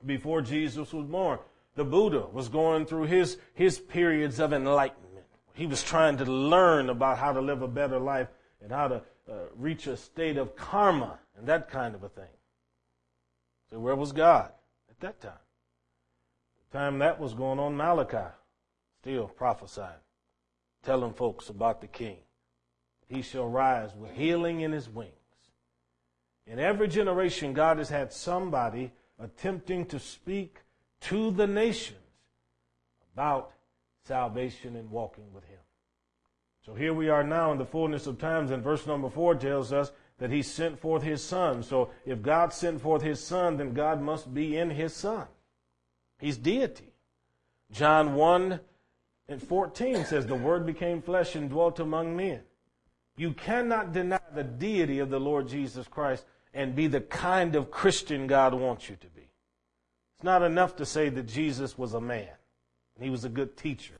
before 0.05 0.43
Jesus 0.43 0.93
was 0.93 1.07
born, 1.07 1.39
the 1.75 1.85
Buddha 1.85 2.27
was 2.33 2.49
going 2.49 2.87
through 2.87 3.05
his, 3.05 3.39
his 3.55 3.79
periods 3.79 4.41
of 4.41 4.53
enlightenment. 4.53 5.27
He 5.55 5.67
was 5.67 5.83
trying 5.83 6.17
to 6.19 6.25
learn 6.25 6.91
about 6.91 7.19
how 7.19 7.33
to 7.33 7.41
live 7.41 7.63
a 7.63 7.69
better 7.69 7.99
life 7.99 8.29
and 8.63 8.73
how 8.73 8.89
to 8.89 9.03
uh, 9.31 9.35
reach 9.57 9.87
a 9.87 9.97
state 9.97 10.37
of 10.37 10.57
karma 10.57 11.19
and 11.37 11.47
that 11.47 11.71
kind 11.71 11.95
of 11.95 12.03
a 12.03 12.09
thing. 12.09 12.25
So 13.71 13.79
where 13.79 13.97
was 13.97 14.13
God 14.13 14.51
at 14.91 15.01
that 15.01 15.21
time? 15.21 15.33
The 16.71 16.79
time 16.79 16.99
that 16.99 17.21
was 17.21 17.35
going 17.35 17.59
on, 17.59 17.77
Malachi 17.77 18.33
still 19.01 19.27
prophesying, 19.27 19.89
telling 20.83 21.13
folks 21.13 21.49
about 21.49 21.81
the 21.81 21.87
king. 21.87 22.19
He 23.13 23.21
shall 23.21 23.47
rise 23.47 23.95
with 23.95 24.13
healing 24.13 24.63
in 24.63 24.73
his 24.73 24.89
wings. 24.89 25.13
In 26.47 26.59
every 26.59 26.89
generation, 26.89 27.53
God 27.53 27.77
has 27.77 27.91
had 27.91 28.11
somebody 28.11 28.91
attempting 29.19 29.85
to 29.87 29.99
speak 29.99 30.61
to 31.03 31.31
the 31.31 31.47
nations 31.47 31.99
about 33.13 33.53
salvation 34.07 34.77
and 34.77 34.91
walking 34.91 35.33
with 35.33 35.45
Him. 35.45 35.59
So 36.65 36.75
here 36.75 36.95
we 36.95 37.11
are 37.11 37.23
now 37.23 37.53
in 37.53 37.59
the 37.59 37.67
fullness 37.67 38.07
of 38.07 38.19
times, 38.19 38.51
and 38.51 38.63
verse 38.63 38.87
number 38.87 39.11
four 39.11 39.35
tells 39.35 39.73
us 39.73 39.93
that 40.19 40.31
He 40.31 40.43
sent 40.43 40.81
forth 40.81 41.03
His 41.03 41.23
Son. 41.23 41.63
So 41.63 41.91
if 42.07 42.23
God 42.23 42.53
sent 42.53 42.81
forth 42.81 43.03
His 43.03 43.21
Son, 43.21 43.59
then 43.59 43.75
God 43.75 44.01
must 44.01 44.33
be 44.33 44.57
in 44.57 44.71
His 44.71 44.95
Son. 44.95 45.27
He's 46.19 46.39
deity. 46.39 46.95
John 47.71 48.15
1 48.15 48.59
and 49.29 49.43
14 49.43 50.05
says, 50.07 50.27
The 50.27 50.35
Word 50.35 50.65
became 50.65 51.03
flesh 51.03 51.35
and 51.35 51.51
dwelt 51.51 51.79
among 51.79 52.17
men. 52.17 52.41
You 53.23 53.35
cannot 53.35 53.93
deny 53.93 54.19
the 54.35 54.43
deity 54.43 54.99
of 54.99 55.09
the 55.09 55.21
Lord 55.21 55.47
Jesus 55.47 55.87
Christ 55.87 56.25
and 56.53 56.75
be 56.75 56.89
the 56.89 57.01
kind 57.01 57.55
of 57.55 57.71
Christian 57.71 58.27
God 58.27 58.53
wants 58.53 58.91
you 58.91 58.97
to 58.97 59.07
be. 59.07 59.23
It's 60.17 60.25
not 60.25 60.43
enough 60.43 60.75
to 60.79 60.85
say 60.85 61.09
that 61.09 61.29
Jesus 61.29 61.79
was 61.79 61.95
a 61.95 62.01
man 62.01 62.27
and 62.97 63.05
he 63.05 63.11
was 63.11 63.25
a 63.25 63.29
good 63.29 63.57
teacher 63.57 63.95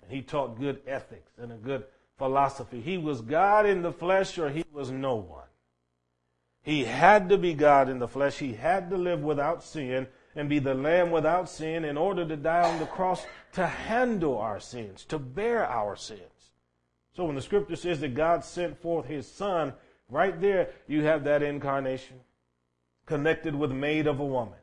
and 0.00 0.12
he 0.12 0.22
taught 0.22 0.60
good 0.60 0.78
ethics 0.86 1.32
and 1.38 1.50
a 1.50 1.56
good 1.56 1.86
philosophy. 2.18 2.80
He 2.80 2.98
was 2.98 3.20
God 3.20 3.66
in 3.66 3.82
the 3.82 3.90
flesh 3.90 4.38
or 4.38 4.48
he 4.48 4.62
was 4.72 4.92
no 4.92 5.16
one. 5.16 5.48
He 6.62 6.84
had 6.84 7.30
to 7.30 7.36
be 7.36 7.54
God 7.54 7.88
in 7.88 7.98
the 7.98 8.06
flesh. 8.06 8.38
He 8.38 8.52
had 8.52 8.90
to 8.90 8.96
live 8.96 9.22
without 9.22 9.64
sin 9.64 10.06
and 10.36 10.48
be 10.48 10.60
the 10.60 10.74
lamb 10.74 11.10
without 11.10 11.50
sin 11.50 11.84
in 11.84 11.96
order 11.96 12.24
to 12.24 12.36
die 12.36 12.62
on 12.62 12.78
the 12.78 12.86
cross 12.86 13.26
to 13.54 13.66
handle 13.66 14.38
our 14.38 14.60
sins, 14.60 15.04
to 15.06 15.18
bear 15.18 15.66
our 15.66 15.96
sins. 15.96 16.37
So 17.18 17.24
when 17.24 17.34
the 17.34 17.42
scripture 17.42 17.74
says 17.74 17.98
that 17.98 18.14
God 18.14 18.44
sent 18.44 18.80
forth 18.80 19.06
his 19.06 19.26
son, 19.26 19.72
right 20.08 20.40
there 20.40 20.68
you 20.86 21.02
have 21.02 21.24
that 21.24 21.42
incarnation 21.42 22.20
connected 23.06 23.56
with 23.56 23.72
made 23.72 24.06
of 24.06 24.20
a 24.20 24.24
woman. 24.24 24.60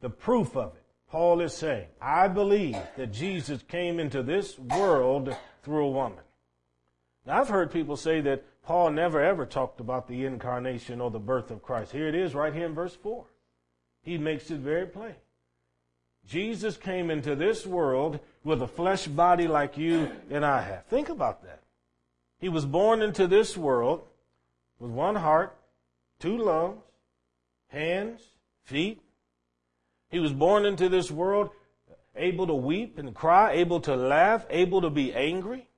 The 0.00 0.08
proof 0.08 0.56
of 0.56 0.74
it. 0.74 0.82
Paul 1.10 1.42
is 1.42 1.52
saying, 1.52 1.88
I 2.00 2.28
believe 2.28 2.78
that 2.96 3.12
Jesus 3.12 3.62
came 3.68 4.00
into 4.00 4.22
this 4.22 4.58
world 4.58 5.36
through 5.62 5.84
a 5.84 5.90
woman. 5.90 6.24
Now 7.26 7.42
I've 7.42 7.50
heard 7.50 7.70
people 7.70 7.98
say 7.98 8.22
that 8.22 8.42
Paul 8.62 8.92
never 8.92 9.22
ever 9.22 9.44
talked 9.44 9.80
about 9.80 10.08
the 10.08 10.24
incarnation 10.24 10.98
or 10.98 11.10
the 11.10 11.18
birth 11.18 11.50
of 11.50 11.60
Christ. 11.60 11.92
Here 11.92 12.08
it 12.08 12.14
is 12.14 12.34
right 12.34 12.54
here 12.54 12.64
in 12.64 12.74
verse 12.74 12.96
4. 13.02 13.26
He 14.00 14.16
makes 14.16 14.50
it 14.50 14.60
very 14.60 14.86
plain. 14.86 15.16
Jesus 16.26 16.76
came 16.76 17.10
into 17.10 17.34
this 17.34 17.66
world 17.66 18.20
with 18.44 18.62
a 18.62 18.68
flesh 18.68 19.06
body 19.06 19.48
like 19.48 19.76
you 19.76 20.10
and 20.30 20.44
I 20.44 20.62
have. 20.62 20.86
Think 20.86 21.08
about 21.08 21.42
that. 21.42 21.62
He 22.38 22.48
was 22.48 22.64
born 22.64 23.02
into 23.02 23.26
this 23.26 23.56
world 23.56 24.02
with 24.78 24.90
one 24.90 25.16
heart, 25.16 25.56
two 26.18 26.38
lungs, 26.38 26.82
hands, 27.68 28.22
feet. 28.62 29.02
He 30.10 30.18
was 30.18 30.32
born 30.32 30.64
into 30.64 30.88
this 30.88 31.10
world 31.10 31.50
able 32.16 32.46
to 32.46 32.54
weep 32.54 32.98
and 32.98 33.14
cry, 33.14 33.52
able 33.52 33.80
to 33.80 33.96
laugh, 33.96 34.46
able 34.50 34.80
to 34.82 34.90
be 34.90 35.12
angry. 35.14 35.68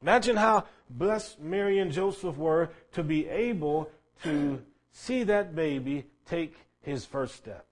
Imagine 0.00 0.36
how 0.36 0.64
blessed 0.90 1.40
Mary 1.40 1.78
and 1.78 1.92
Joseph 1.92 2.36
were 2.36 2.70
to 2.92 3.02
be 3.02 3.28
able 3.28 3.90
to 4.24 4.62
see 4.90 5.22
that 5.24 5.54
baby 5.54 6.04
take 6.26 6.56
his 6.82 7.04
first 7.04 7.36
steps, 7.36 7.71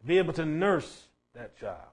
to 0.00 0.06
be 0.06 0.18
able 0.18 0.32
to 0.34 0.44
nurse 0.44 1.04
that 1.34 1.58
child. 1.58 1.88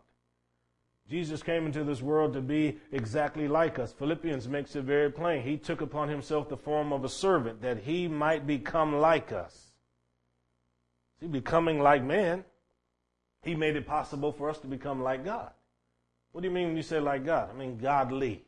Jesus 1.10 1.42
came 1.42 1.66
into 1.66 1.84
this 1.86 2.02
world 2.02 2.34
to 2.34 2.42
be 2.42 2.78
exactly 2.92 3.48
like 3.48 3.80
us. 3.80 3.94
Philippians 3.94 4.48
makes 4.48 4.76
it 4.76 4.84
very 4.84 5.10
plain. 5.10 5.42
He 5.42 5.58
took 5.58 5.80
upon 5.80 6.10
himself 6.10 6.50
the 6.50 6.58
form 6.58 6.92
of 6.92 7.06
a 7.06 7.10
servant 7.10 7.62
that 7.62 7.80
he 7.80 8.08
might 8.08 8.46
become 8.46 8.98
like 8.98 9.32
us. 9.32 9.72
See, 11.20 11.28
becoming 11.28 11.80
like 11.80 12.04
man, 12.04 12.44
he 13.42 13.56
made 13.56 13.78
it 13.78 13.88
possible 13.88 14.34
for 14.34 14.50
us 14.50 14.60
to 14.60 14.68
become 14.68 15.02
like 15.02 15.24
God. 15.24 15.52
What 16.34 16.42
do 16.42 16.48
you 16.48 16.54
mean 16.54 16.68
when 16.68 16.78
you 16.78 16.84
say 16.84 17.00
like 17.00 17.26
God? 17.26 17.50
I 17.50 17.58
mean 17.58 17.78
godly. 17.78 18.44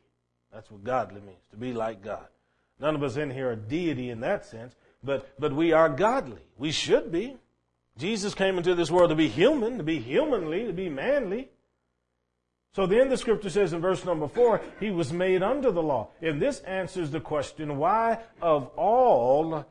That's 0.52 0.70
what 0.70 0.84
godly 0.84 1.20
means, 1.20 1.42
to 1.50 1.56
be 1.56 1.72
like 1.72 2.02
God. 2.02 2.26
None 2.78 2.94
of 2.94 3.02
us 3.02 3.16
in 3.16 3.30
here 3.30 3.50
are 3.50 3.56
deity 3.56 4.10
in 4.10 4.20
that 4.20 4.44
sense, 4.44 4.74
but, 5.02 5.28
but 5.38 5.52
we 5.54 5.72
are 5.72 5.88
godly. 5.88 6.42
We 6.58 6.72
should 6.72 7.10
be. 7.10 7.36
Jesus 8.00 8.34
came 8.34 8.56
into 8.56 8.74
this 8.74 8.90
world 8.90 9.10
to 9.10 9.16
be 9.16 9.28
human, 9.28 9.78
to 9.78 9.84
be 9.84 10.00
humanly, 10.00 10.66
to 10.66 10.72
be 10.72 10.88
manly. 10.88 11.50
So 12.74 12.86
then 12.86 13.08
the 13.08 13.16
scripture 13.16 13.50
says 13.50 13.72
in 13.72 13.80
verse 13.80 14.04
number 14.04 14.26
four, 14.26 14.60
he 14.80 14.90
was 14.90 15.12
made 15.12 15.42
under 15.42 15.70
the 15.70 15.82
law. 15.82 16.08
And 16.20 16.40
this 16.40 16.60
answers 16.60 17.10
the 17.10 17.20
question, 17.20 17.78
why 17.78 18.18
of 18.40 18.68
all 18.76 19.66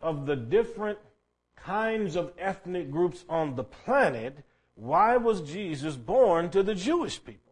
of 0.00 0.26
the 0.26 0.36
different 0.36 0.98
kinds 1.56 2.16
of 2.16 2.32
ethnic 2.38 2.90
groups 2.90 3.24
on 3.28 3.56
the 3.56 3.64
planet, 3.64 4.38
why 4.74 5.16
was 5.16 5.40
Jesus 5.42 5.96
born 5.96 6.50
to 6.50 6.62
the 6.62 6.74
Jewish 6.74 7.22
people? 7.22 7.42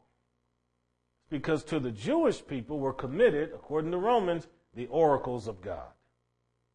because 1.31 1.63
to 1.65 1.79
the 1.79 1.93
Jewish 1.93 2.45
people 2.45 2.81
were 2.81 2.93
committed, 2.93 3.53
according 3.55 3.93
to 3.93 3.99
Romans, 3.99 4.49
the 4.75 4.89
oracles 4.89 5.47
of 5.47 5.63
God, 5.63 5.93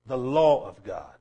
the 0.05 0.17
law 0.17 0.67
of 0.67 0.83
God. 0.83 1.15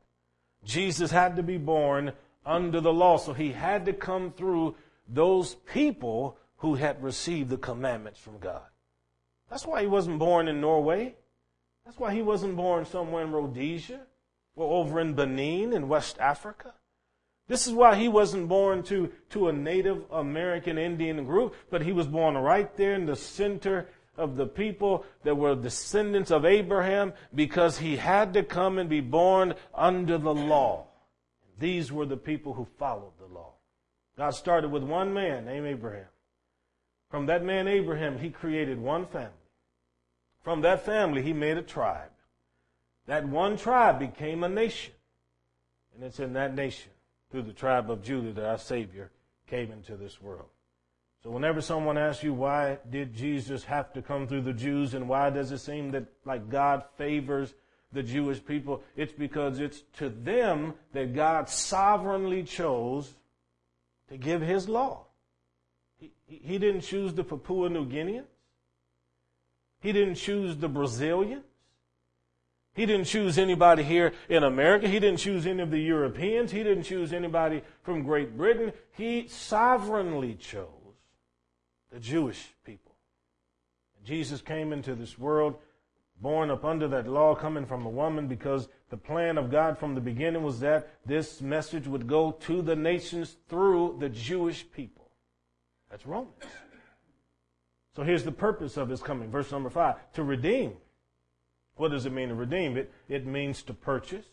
Jesus 0.64 1.11
had 1.11 1.37
to 1.37 1.42
be 1.42 1.59
born 1.59 2.12
under 2.47 2.80
the 2.80 2.92
law, 2.92 3.16
so 3.16 3.33
he 3.33 3.52
had 3.52 3.87
to 3.87 3.92
come 3.92 4.33
through 4.33 4.75
those 5.09 5.54
people 5.73 6.37
who 6.59 6.75
had 6.75 7.02
received 7.02 7.50
the 7.50 7.56
commandments 7.56 8.18
from 8.18 8.38
God. 8.38 8.62
That's 9.50 9.66
why 9.66 9.83
he 9.83 9.87
wasn't 9.87 10.18
born 10.18 10.49
in 10.49 10.61
Norway. 10.61 11.14
That's 11.85 11.99
why 11.99 12.14
he 12.14 12.23
wasn't 12.23 12.56
born 12.56 12.87
somewhere 12.87 13.25
in 13.25 13.33
Rhodesia 13.33 14.00
or 14.56 14.80
over 14.80 15.00
in 15.00 15.14
Benin 15.14 15.73
in 15.73 15.88
West 15.88 16.18
Africa. 16.18 16.73
This 17.47 17.66
is 17.66 17.75
why 17.75 17.97
he 17.97 18.09
wasn't 18.09 18.49
born 18.49 18.83
to, 18.85 19.12
to 19.30 19.49
a 19.49 19.52
Native 19.52 20.02
American 20.11 20.78
Indian 20.78 21.26
group, 21.26 21.54
but 21.71 21.83
he 21.83 21.92
was 21.92 22.06
born 22.06 22.37
right 22.38 22.75
there 22.76 22.94
in 22.94 23.04
the 23.04 23.16
center 23.16 23.87
of 24.16 24.37
the 24.37 24.47
people 24.47 25.04
that 25.25 25.37
were 25.37 25.54
descendants 25.54 26.30
of 26.30 26.44
Abraham 26.44 27.12
because 27.35 27.78
he 27.78 27.97
had 27.97 28.35
to 28.35 28.42
come 28.42 28.78
and 28.78 28.88
be 28.88 29.00
born 29.00 29.54
under 29.75 30.18
the 30.18 30.35
law. 30.35 30.87
These 31.59 31.92
were 31.92 32.06
the 32.06 32.16
people 32.16 32.54
who 32.54 32.66
followed 32.78 33.12
the 33.18 33.33
law. 33.33 33.52
God 34.16 34.30
started 34.30 34.71
with 34.71 34.83
one 34.83 35.12
man 35.12 35.47
named 35.47 35.66
Abraham. 35.66 36.06
From 37.11 37.26
that 37.26 37.44
man 37.44 37.68
Abraham, 37.68 38.18
he 38.18 38.30
created 38.30 38.80
one 38.80 39.06
family. 39.06 39.30
From 40.42 40.61
that 40.62 40.85
family, 40.85 41.23
he 41.23 41.33
made 41.33 41.56
a 41.56 41.62
tribe. 41.62 42.11
That 43.06 43.26
one 43.26 43.56
tribe 43.56 43.99
became 43.99 44.44
a 44.44 44.49
nation. 44.49 44.94
And 45.94 46.04
it's 46.04 46.21
in 46.21 46.33
that 46.35 46.54
nation 46.54 46.90
through 47.30 47.42
the 47.42 47.52
tribe 47.52 47.90
of 47.90 48.02
Judah 48.02 48.33
that 48.33 48.49
our 48.49 48.59
Savior 48.59 49.11
came 49.47 49.71
into 49.71 49.97
this 49.97 50.21
world. 50.21 50.49
So 51.25 51.31
whenever 51.31 51.62
someone 51.62 51.97
asks 51.97 52.23
you 52.23 52.35
why 52.35 52.78
did 52.90 53.14
Jesus 53.14 53.64
have 53.64 53.95
to 53.95 54.02
come 54.02 54.28
through 54.28 54.43
the 54.43 54.52
Jews 54.52 54.93
and 54.93 55.09
why 55.09 55.31
does 55.31 55.50
it 55.52 55.59
seem 55.59 55.90
that 55.93 56.04
like 56.26 56.50
God 56.50 56.85
favors 56.99 57.54
the 57.93 58.02
Jewish 58.02 58.45
people, 58.45 58.83
it's 58.95 59.12
because 59.12 59.59
it's 59.59 59.83
to 59.97 60.11
them 60.11 60.75
that 60.93 61.14
God 61.14 61.49
sovereignly 61.49 62.43
chose 62.43 63.14
to 64.11 64.19
give 64.19 64.43
his 64.43 64.69
law. 64.69 65.07
He, 65.97 66.12
he 66.26 66.59
didn't 66.59 66.83
choose 66.83 67.14
the 67.14 67.25
Papua 67.25 67.71
New 67.71 67.87
Guineans. 67.87 68.26
He 69.81 69.93
didn't 69.93 70.16
choose 70.16 70.57
the 70.57 70.69
Brazilians. 70.69 71.45
He 72.75 72.85
didn't 72.85 73.07
choose 73.07 73.38
anybody 73.38 73.83
here 73.83 74.12
in 74.28 74.43
America. 74.43 74.88
He 74.88 74.99
didn't 74.99 75.21
choose 75.21 75.47
any 75.47 75.62
of 75.62 75.71
the 75.71 75.78
Europeans. 75.78 76.50
He 76.50 76.64
didn't 76.64 76.83
choose 76.83 77.12
anybody 77.12 77.62
from 77.83 78.02
Great 78.02 78.37
Britain. 78.37 78.73
He 78.93 79.28
sovereignly 79.28 80.35
chose 80.35 80.74
the 81.94 82.00
Jewish 82.00 82.52
people. 82.66 82.92
Jesus 84.04 84.42
came 84.42 84.72
into 84.72 84.96
this 84.96 85.16
world 85.16 85.54
born 86.20 86.50
up 86.50 86.64
under 86.64 86.88
that 86.88 87.06
law 87.06 87.34
coming 87.34 87.64
from 87.64 87.86
a 87.86 87.90
woman 87.90 88.26
because 88.26 88.68
the 88.90 88.96
plan 88.96 89.38
of 89.38 89.50
God 89.50 89.78
from 89.78 89.94
the 89.94 90.00
beginning 90.00 90.42
was 90.42 90.60
that 90.60 90.90
this 91.06 91.40
message 91.40 91.86
would 91.86 92.06
go 92.06 92.32
to 92.32 92.62
the 92.62 92.74
nations 92.74 93.36
through 93.48 93.96
the 94.00 94.08
Jewish 94.08 94.70
people. 94.72 95.08
That's 95.88 96.04
Romans. 96.04 96.34
So 97.94 98.02
here's 98.02 98.24
the 98.24 98.32
purpose 98.32 98.76
of 98.76 98.88
his 98.88 99.00
coming. 99.00 99.30
Verse 99.30 99.52
number 99.52 99.70
five. 99.70 99.94
To 100.14 100.24
redeem 100.24 100.72
what 101.76 101.90
does 101.90 102.06
it 102.06 102.12
mean 102.12 102.28
to 102.28 102.34
redeem? 102.34 102.76
It, 102.76 102.92
it 103.08 103.26
means 103.26 103.62
to 103.64 103.74
purchase. 103.74 104.26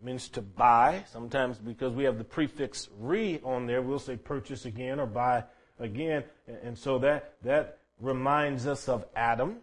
Means 0.00 0.28
to 0.30 0.42
buy. 0.42 1.04
Sometimes 1.12 1.58
because 1.58 1.92
we 1.92 2.02
have 2.04 2.18
the 2.18 2.24
prefix 2.24 2.88
re 2.98 3.40
on 3.44 3.66
there, 3.66 3.82
we'll 3.82 4.00
say 4.00 4.16
purchase 4.16 4.64
again 4.64 4.98
or 4.98 5.06
buy 5.06 5.44
again. 5.78 6.24
And 6.62 6.76
so 6.76 6.98
that, 7.00 7.34
that 7.42 7.78
reminds 8.00 8.66
us 8.66 8.88
of 8.88 9.04
Adam. 9.14 9.56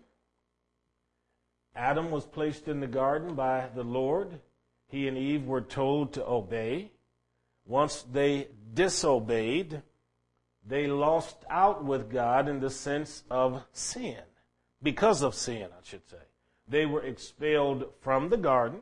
Adam 1.75 2.11
was 2.11 2.25
placed 2.25 2.67
in 2.67 2.79
the 2.79 2.87
garden 2.87 3.35
by 3.35 3.67
the 3.75 3.83
Lord. 3.83 4.39
He 4.87 5.07
and 5.07 5.17
Eve 5.17 5.45
were 5.45 5.61
told 5.61 6.13
to 6.13 6.25
obey. 6.25 6.91
Once 7.65 8.03
they 8.11 8.47
disobeyed, 8.73 9.81
they 10.65 10.87
lost 10.87 11.37
out 11.49 11.83
with 11.83 12.11
God 12.11 12.49
in 12.49 12.59
the 12.59 12.69
sense 12.69 13.23
of 13.29 13.63
sin. 13.71 14.17
Because 14.81 15.21
of 15.21 15.35
sin, 15.35 15.67
I 15.71 15.83
should 15.83 16.07
say. 16.09 16.17
They 16.67 16.85
were 16.85 17.03
expelled 17.03 17.85
from 18.01 18.29
the 18.29 18.37
garden. 18.37 18.81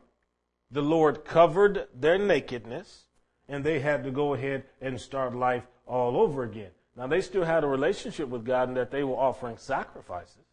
The 0.70 0.82
Lord 0.82 1.24
covered 1.24 1.88
their 1.94 2.18
nakedness, 2.18 3.06
and 3.48 3.64
they 3.64 3.80
had 3.80 4.04
to 4.04 4.12
go 4.12 4.34
ahead 4.34 4.64
and 4.82 5.00
start 5.00 5.36
life 5.36 5.64
all 5.86 6.18
over 6.18 6.44
again. 6.44 6.72
Now, 6.98 7.06
they 7.06 7.22
still 7.22 7.46
had 7.46 7.64
a 7.64 7.68
relationship 7.68 8.28
with 8.28 8.44
God 8.44 8.70
in 8.70 8.76
that 8.76 8.90
they 8.90 9.04
were 9.04 9.16
offering 9.16 9.58
sacrifices, 9.58 10.46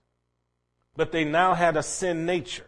but 0.95 1.11
they 1.11 1.25
now 1.25 1.55
had 1.55 1.77
a 1.77 1.83
sin 1.83 2.27
nature. 2.27 2.67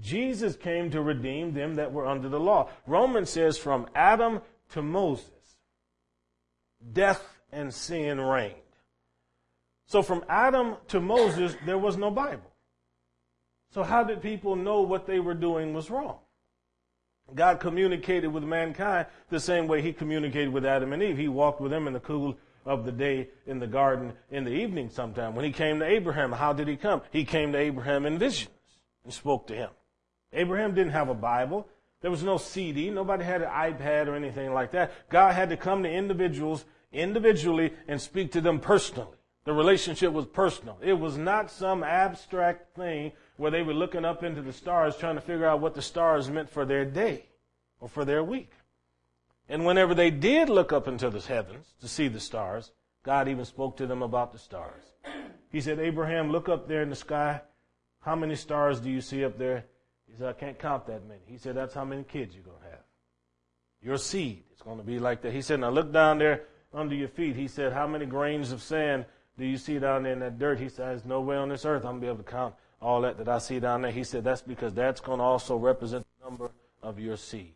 Jesus 0.00 0.56
came 0.56 0.90
to 0.90 1.00
redeem 1.00 1.54
them 1.54 1.76
that 1.76 1.92
were 1.92 2.06
under 2.06 2.28
the 2.28 2.40
law. 2.40 2.68
Romans 2.86 3.30
says 3.30 3.56
from 3.56 3.86
Adam 3.94 4.40
to 4.70 4.82
Moses, 4.82 5.30
death 6.92 7.38
and 7.52 7.72
sin 7.72 8.20
reigned. 8.20 8.54
So 9.86 10.02
from 10.02 10.24
Adam 10.28 10.76
to 10.88 11.00
Moses, 11.00 11.56
there 11.64 11.78
was 11.78 11.96
no 11.96 12.10
Bible. 12.10 12.52
So 13.70 13.82
how 13.82 14.04
did 14.04 14.20
people 14.20 14.56
know 14.56 14.82
what 14.82 15.06
they 15.06 15.20
were 15.20 15.34
doing 15.34 15.74
was 15.74 15.90
wrong? 15.90 16.18
God 17.34 17.60
communicated 17.60 18.28
with 18.28 18.42
mankind 18.42 19.06
the 19.28 19.40
same 19.40 19.66
way 19.66 19.82
he 19.82 19.92
communicated 19.92 20.52
with 20.52 20.64
Adam 20.64 20.92
and 20.92 21.02
Eve. 21.02 21.18
He 21.18 21.28
walked 21.28 21.60
with 21.60 21.70
them 21.70 21.86
in 21.86 21.92
the 21.92 22.00
cool 22.00 22.36
of 22.68 22.84
the 22.84 22.92
day 22.92 23.28
in 23.46 23.58
the 23.58 23.66
garden 23.66 24.12
in 24.30 24.44
the 24.44 24.52
evening 24.52 24.90
sometime. 24.90 25.34
When 25.34 25.44
he 25.44 25.52
came 25.52 25.78
to 25.80 25.86
Abraham, 25.86 26.30
how 26.30 26.52
did 26.52 26.68
he 26.68 26.76
come? 26.76 27.00
He 27.10 27.24
came 27.24 27.52
to 27.52 27.58
Abraham 27.58 28.04
in 28.04 28.18
visions 28.18 28.54
and 29.04 29.12
spoke 29.12 29.46
to 29.46 29.54
him. 29.54 29.70
Abraham 30.34 30.74
didn't 30.74 30.92
have 30.92 31.08
a 31.08 31.14
Bible. 31.14 31.66
There 32.02 32.10
was 32.10 32.22
no 32.22 32.36
CD. 32.36 32.90
Nobody 32.90 33.24
had 33.24 33.40
an 33.40 33.48
iPad 33.48 34.06
or 34.06 34.14
anything 34.14 34.52
like 34.52 34.72
that. 34.72 34.92
God 35.08 35.34
had 35.34 35.48
to 35.48 35.56
come 35.56 35.82
to 35.82 35.90
individuals 35.90 36.66
individually 36.92 37.72
and 37.88 38.00
speak 38.00 38.32
to 38.32 38.42
them 38.42 38.60
personally. 38.60 39.16
The 39.44 39.54
relationship 39.54 40.12
was 40.12 40.26
personal. 40.26 40.78
It 40.82 40.92
was 40.92 41.16
not 41.16 41.50
some 41.50 41.82
abstract 41.82 42.76
thing 42.76 43.12
where 43.38 43.50
they 43.50 43.62
were 43.62 43.72
looking 43.72 44.04
up 44.04 44.22
into 44.22 44.42
the 44.42 44.52
stars 44.52 44.94
trying 44.94 45.14
to 45.14 45.22
figure 45.22 45.46
out 45.46 45.60
what 45.60 45.74
the 45.74 45.80
stars 45.80 46.28
meant 46.28 46.50
for 46.50 46.66
their 46.66 46.84
day 46.84 47.24
or 47.80 47.88
for 47.88 48.04
their 48.04 48.22
week. 48.22 48.52
And 49.48 49.64
whenever 49.64 49.94
they 49.94 50.10
did 50.10 50.48
look 50.48 50.72
up 50.72 50.88
into 50.88 51.08
the 51.08 51.20
heavens 51.20 51.74
to 51.80 51.88
see 51.88 52.08
the 52.08 52.20
stars, 52.20 52.72
God 53.02 53.28
even 53.28 53.44
spoke 53.44 53.76
to 53.78 53.86
them 53.86 54.02
about 54.02 54.32
the 54.32 54.38
stars. 54.38 54.82
He 55.50 55.60
said, 55.60 55.78
Abraham, 55.78 56.30
look 56.30 56.48
up 56.48 56.68
there 56.68 56.82
in 56.82 56.90
the 56.90 56.96
sky. 56.96 57.40
How 58.00 58.14
many 58.14 58.36
stars 58.36 58.80
do 58.80 58.90
you 58.90 59.00
see 59.00 59.24
up 59.24 59.38
there? 59.38 59.64
He 60.06 60.16
said, 60.16 60.28
I 60.28 60.32
can't 60.32 60.58
count 60.58 60.86
that 60.86 61.06
many. 61.06 61.20
He 61.26 61.38
said, 61.38 61.54
that's 61.54 61.74
how 61.74 61.84
many 61.84 62.02
kids 62.02 62.34
you're 62.34 62.44
going 62.44 62.58
to 62.58 62.70
have. 62.70 62.84
Your 63.80 63.96
seed 63.96 64.42
is 64.54 64.60
going 64.60 64.78
to 64.78 64.84
be 64.84 64.98
like 64.98 65.22
that. 65.22 65.32
He 65.32 65.40
said, 65.40 65.60
now 65.60 65.70
look 65.70 65.92
down 65.92 66.18
there 66.18 66.44
under 66.74 66.94
your 66.94 67.08
feet. 67.08 67.36
He 67.36 67.48
said, 67.48 67.72
how 67.72 67.86
many 67.86 68.06
grains 68.06 68.52
of 68.52 68.62
sand 68.62 69.06
do 69.38 69.46
you 69.46 69.56
see 69.56 69.78
down 69.78 70.02
there 70.02 70.12
in 70.12 70.18
that 70.20 70.38
dirt? 70.38 70.58
He 70.58 70.68
said, 70.68 70.88
there's 70.88 71.04
no 71.04 71.20
way 71.20 71.36
on 71.36 71.48
this 71.48 71.64
earth 71.64 71.84
I'm 71.84 71.92
going 71.92 72.00
to 72.00 72.06
be 72.06 72.06
able 72.08 72.24
to 72.24 72.30
count 72.30 72.54
all 72.80 73.00
that 73.02 73.16
that 73.18 73.28
I 73.28 73.38
see 73.38 73.60
down 73.60 73.82
there. 73.82 73.90
He 73.90 74.04
said, 74.04 74.24
that's 74.24 74.42
because 74.42 74.74
that's 74.74 75.00
going 75.00 75.18
to 75.18 75.24
also 75.24 75.56
represent 75.56 76.06
the 76.18 76.28
number 76.28 76.50
of 76.82 76.98
your 76.98 77.16
seed. 77.16 77.54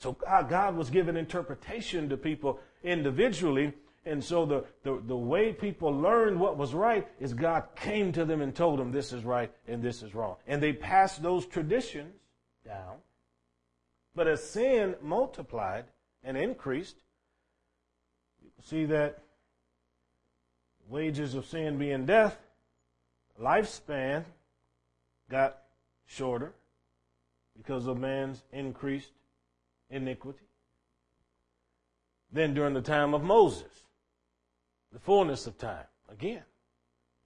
So 0.00 0.12
God, 0.12 0.48
God 0.48 0.76
was 0.76 0.88
giving 0.88 1.16
interpretation 1.16 2.08
to 2.08 2.16
people 2.16 2.58
individually. 2.82 3.74
And 4.06 4.24
so 4.24 4.46
the, 4.46 4.64
the, 4.82 5.00
the 5.06 5.16
way 5.16 5.52
people 5.52 5.90
learned 5.90 6.40
what 6.40 6.56
was 6.56 6.72
right 6.72 7.06
is 7.20 7.34
God 7.34 7.64
came 7.76 8.10
to 8.12 8.24
them 8.24 8.40
and 8.40 8.54
told 8.54 8.78
them 8.78 8.92
this 8.92 9.12
is 9.12 9.24
right 9.24 9.52
and 9.68 9.82
this 9.82 10.02
is 10.02 10.14
wrong. 10.14 10.36
And 10.46 10.62
they 10.62 10.72
passed 10.72 11.22
those 11.22 11.44
traditions 11.44 12.14
down. 12.64 12.96
But 14.14 14.26
as 14.26 14.42
sin 14.42 14.96
multiplied 15.02 15.84
and 16.24 16.36
increased, 16.36 16.96
you 18.42 18.50
see 18.64 18.86
that 18.86 19.18
wages 20.88 21.34
of 21.34 21.44
sin 21.44 21.76
being 21.76 22.06
death, 22.06 22.38
lifespan 23.38 24.24
got 25.30 25.58
shorter 26.06 26.54
because 27.54 27.86
of 27.86 27.98
man's 27.98 28.42
increased 28.50 29.12
iniquity. 29.90 30.46
Then 32.32 32.54
during 32.54 32.74
the 32.74 32.80
time 32.80 33.12
of 33.14 33.22
Moses, 33.22 33.84
the 34.92 34.98
fullness 34.98 35.46
of 35.46 35.58
time, 35.58 35.86
again, 36.08 36.44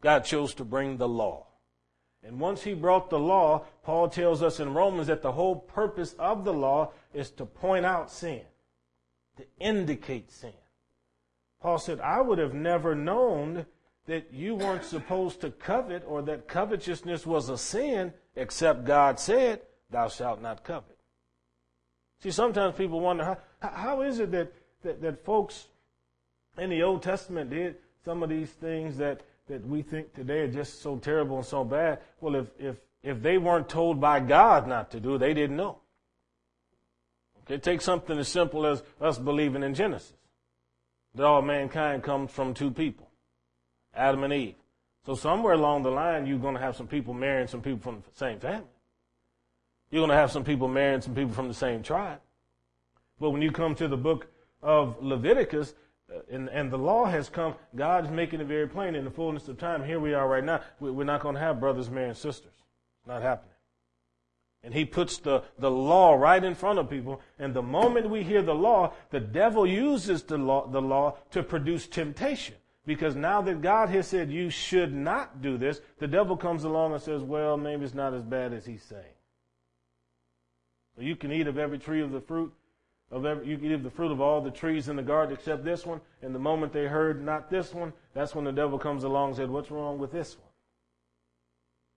God 0.00 0.25
chose 0.25 0.54
to 0.54 0.64
bring 0.64 0.97
the 0.97 1.09
law. 1.09 1.47
And 2.23 2.40
once 2.40 2.62
he 2.62 2.73
brought 2.73 3.11
the 3.11 3.18
law, 3.18 3.66
Paul 3.83 4.09
tells 4.09 4.42
us 4.42 4.59
in 4.59 4.73
Romans 4.73 5.09
that 5.09 5.21
the 5.21 5.33
whole 5.33 5.56
purpose 5.56 6.14
of 6.18 6.44
the 6.44 6.54
law 6.54 6.92
is 7.12 7.30
to 7.33 7.44
point 7.44 7.85
out 7.85 8.11
sin, 8.11 8.42
to 9.37 9.44
indicate 9.59 10.30
sin. 10.33 10.52
Paul 11.61 11.78
said, 11.78 12.00
I 12.00 12.23
would 12.23 12.38
have 12.38 12.54
never 12.54 12.94
known 12.94 13.66
that 14.06 14.33
you 14.33 14.54
weren't 14.54 14.85
supposed 14.85 15.40
to 15.40 15.50
covet 15.50 16.04
or 16.06 16.23
that 16.23 16.49
covetousness 16.49 17.26
was 17.26 17.49
a 17.49 17.59
sin 17.59 18.12
except 18.37 18.85
God 18.85 19.18
said, 19.18 19.62
Thou 19.90 20.09
shalt 20.09 20.42
not 20.42 20.64
covet. 20.64 20.94
See, 22.25 22.31
sometimes 22.31 22.75
people 22.75 23.00
wonder 23.00 23.23
how, 23.23 23.37
how 23.61 24.00
is 24.00 24.19
it 24.19 24.31
that, 24.31 24.50
that, 24.83 25.02
that 25.02 25.25
folks 25.26 25.66
in 26.57 26.71
the 26.71 26.83
Old 26.83 27.02
Testament 27.02 27.50
did 27.50 27.76
some 28.02 28.23
of 28.23 28.31
these 28.31 28.49
things 28.49 28.97
that, 28.97 29.21
that 29.47 29.66
we 29.66 29.83
think 29.83 30.14
today 30.14 30.38
are 30.38 30.49
just 30.50 30.81
so 30.81 30.97
terrible 30.97 31.37
and 31.37 31.45
so 31.45 31.64
bad? 31.64 31.99
Well, 32.23 32.37
if, 32.37 32.47
if, 32.59 32.76
if 33.02 33.21
they 33.21 33.37
weren't 33.37 33.69
told 33.69 34.00
by 34.00 34.21
God 34.21 34.66
not 34.66 34.90
to 34.93 35.00
do 35.00 35.19
they 35.19 35.35
didn't 35.35 35.59
know. 35.59 35.81
Okay, 37.43 37.59
take 37.59 37.83
something 37.83 38.19
as 38.19 38.28
simple 38.28 38.64
as 38.64 38.83
us 39.02 39.19
believing 39.19 39.62
in 39.62 39.75
Genesis. 39.75 40.14
That 41.16 41.26
all 41.26 41.43
mankind 41.43 42.04
comes 42.04 42.31
from 42.31 42.54
two 42.54 42.71
people, 42.71 43.07
Adam 43.95 44.25
and 44.25 44.33
Eve. 44.33 44.54
So 45.04 45.14
somewhere 45.14 45.53
along 45.53 45.83
the 45.83 45.90
line, 45.90 46.27
you're 46.27 46.38
going 46.38 46.55
to 46.55 46.61
have 46.62 46.75
some 46.75 46.87
people 46.87 47.12
marrying 47.12 47.49
some 47.49 47.61
people 47.61 47.81
from 47.81 47.96
the 47.96 48.18
same 48.18 48.40
family. 48.40 48.64
You're 49.94 50.00
going 50.00 50.11
to 50.11 50.16
have 50.16 50.33
some 50.33 50.42
people 50.42 50.66
marrying 50.66 51.02
some 51.02 51.14
people 51.14 51.33
from 51.33 51.46
the 51.46 51.54
same 51.54 51.80
tribe. 51.80 52.18
But 53.20 53.30
when 53.30 53.42
you 53.42 53.52
come 53.52 53.76
to 53.76 53.87
the 53.87 53.96
book 53.96 54.26
of 54.61 55.00
Leviticus, 55.00 55.72
uh, 56.12 56.18
and, 56.28 56.48
and 56.48 56.68
the 56.68 56.76
law 56.76 57.04
has 57.04 57.28
come, 57.28 57.54
God's 57.76 58.11
making 58.11 58.40
it 58.40 58.48
very 58.48 58.66
plain 58.66 58.96
in 58.96 59.04
the 59.04 59.11
fullness 59.12 59.46
of 59.46 59.57
time. 59.57 59.85
Here 59.85 60.00
we 60.00 60.12
are 60.12 60.26
right 60.26 60.42
now. 60.42 60.62
We're 60.80 61.04
not 61.04 61.20
going 61.20 61.37
to 61.37 61.40
have 61.40 61.61
brothers 61.61 61.90
marrying 61.90 62.14
sisters. 62.14 62.50
It's 62.50 63.07
not 63.07 63.22
happening. 63.22 63.54
And 64.64 64.74
he 64.74 64.85
puts 64.85 65.18
the, 65.18 65.44
the 65.61 65.70
law 65.70 66.14
right 66.14 66.42
in 66.42 66.57
front 66.57 66.80
of 66.80 66.90
people. 66.90 67.20
And 67.38 67.54
the 67.54 67.62
moment 67.62 68.11
we 68.11 68.24
hear 68.24 68.42
the 68.42 68.52
law, 68.52 68.94
the 69.11 69.20
devil 69.20 69.64
uses 69.64 70.24
the 70.24 70.38
law, 70.38 70.66
the 70.66 70.83
law 70.83 71.18
to 71.30 71.44
produce 71.44 71.87
temptation. 71.87 72.57
Because 72.85 73.14
now 73.14 73.42
that 73.42 73.62
God 73.62 73.90
has 73.90 74.09
said 74.09 74.33
you 74.33 74.50
should 74.50 74.92
not 74.92 75.40
do 75.40 75.57
this, 75.57 75.80
the 76.00 76.09
devil 76.09 76.37
comes 76.37 76.64
along 76.64 76.94
and 76.94 77.00
says, 77.00 77.22
well, 77.22 77.57
maybe 77.57 77.85
it's 77.85 77.94
not 77.94 78.12
as 78.12 78.24
bad 78.24 78.52
as 78.52 78.66
he's 78.66 78.83
saying. 78.83 79.04
You 80.98 81.16
can 81.16 81.33
eat 81.33 81.46
of 81.46 81.59
every 81.59 81.78
tree 81.78 82.00
of 82.00 82.12
the 82.12 82.20
fruit 82.20 82.52
of 83.11 83.24
every, 83.24 83.46
you 83.46 83.57
can 83.57 83.66
eat 83.66 83.74
of 83.74 83.83
the 83.83 83.90
fruit 83.90 84.11
of 84.11 84.20
all 84.20 84.40
the 84.40 84.50
trees 84.50 84.88
in 84.88 84.96
the 84.96 85.02
garden 85.02 85.35
except 85.35 85.64
this 85.64 85.87
one. 85.87 86.00
And 86.22 86.35
the 86.35 86.38
moment 86.38 86.72
they 86.72 86.87
heard 86.87 87.24
not 87.24 87.50
this 87.50 87.72
one, 87.72 87.92
that's 88.12 88.35
when 88.35 88.44
the 88.44 88.52
devil 88.52 88.78
comes 88.78 89.04
along 89.04 89.30
and 89.30 89.37
said, 89.37 89.50
What's 89.50 89.70
wrong 89.70 89.98
with 89.98 90.12
this 90.12 90.37
one? 90.37 90.48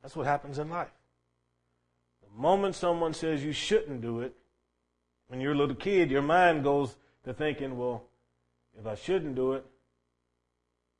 That's 0.01 0.15
what 0.15 0.25
happens 0.25 0.60
in 0.60 0.69
life. 0.69 0.91
The 2.21 2.41
moment 2.41 2.75
someone 2.75 3.13
says 3.13 3.43
you 3.43 3.51
shouldn't 3.51 4.01
do 4.01 4.21
it, 4.21 4.36
when 5.27 5.41
you're 5.41 5.53
a 5.53 5.57
little 5.57 5.75
kid, 5.75 6.12
your 6.12 6.21
mind 6.21 6.63
goes 6.63 6.95
to 7.25 7.33
thinking, 7.33 7.77
Well, 7.77 8.03
if 8.79 8.86
I 8.86 8.95
shouldn't 8.95 9.36
do 9.36 9.53
it, 9.53 9.65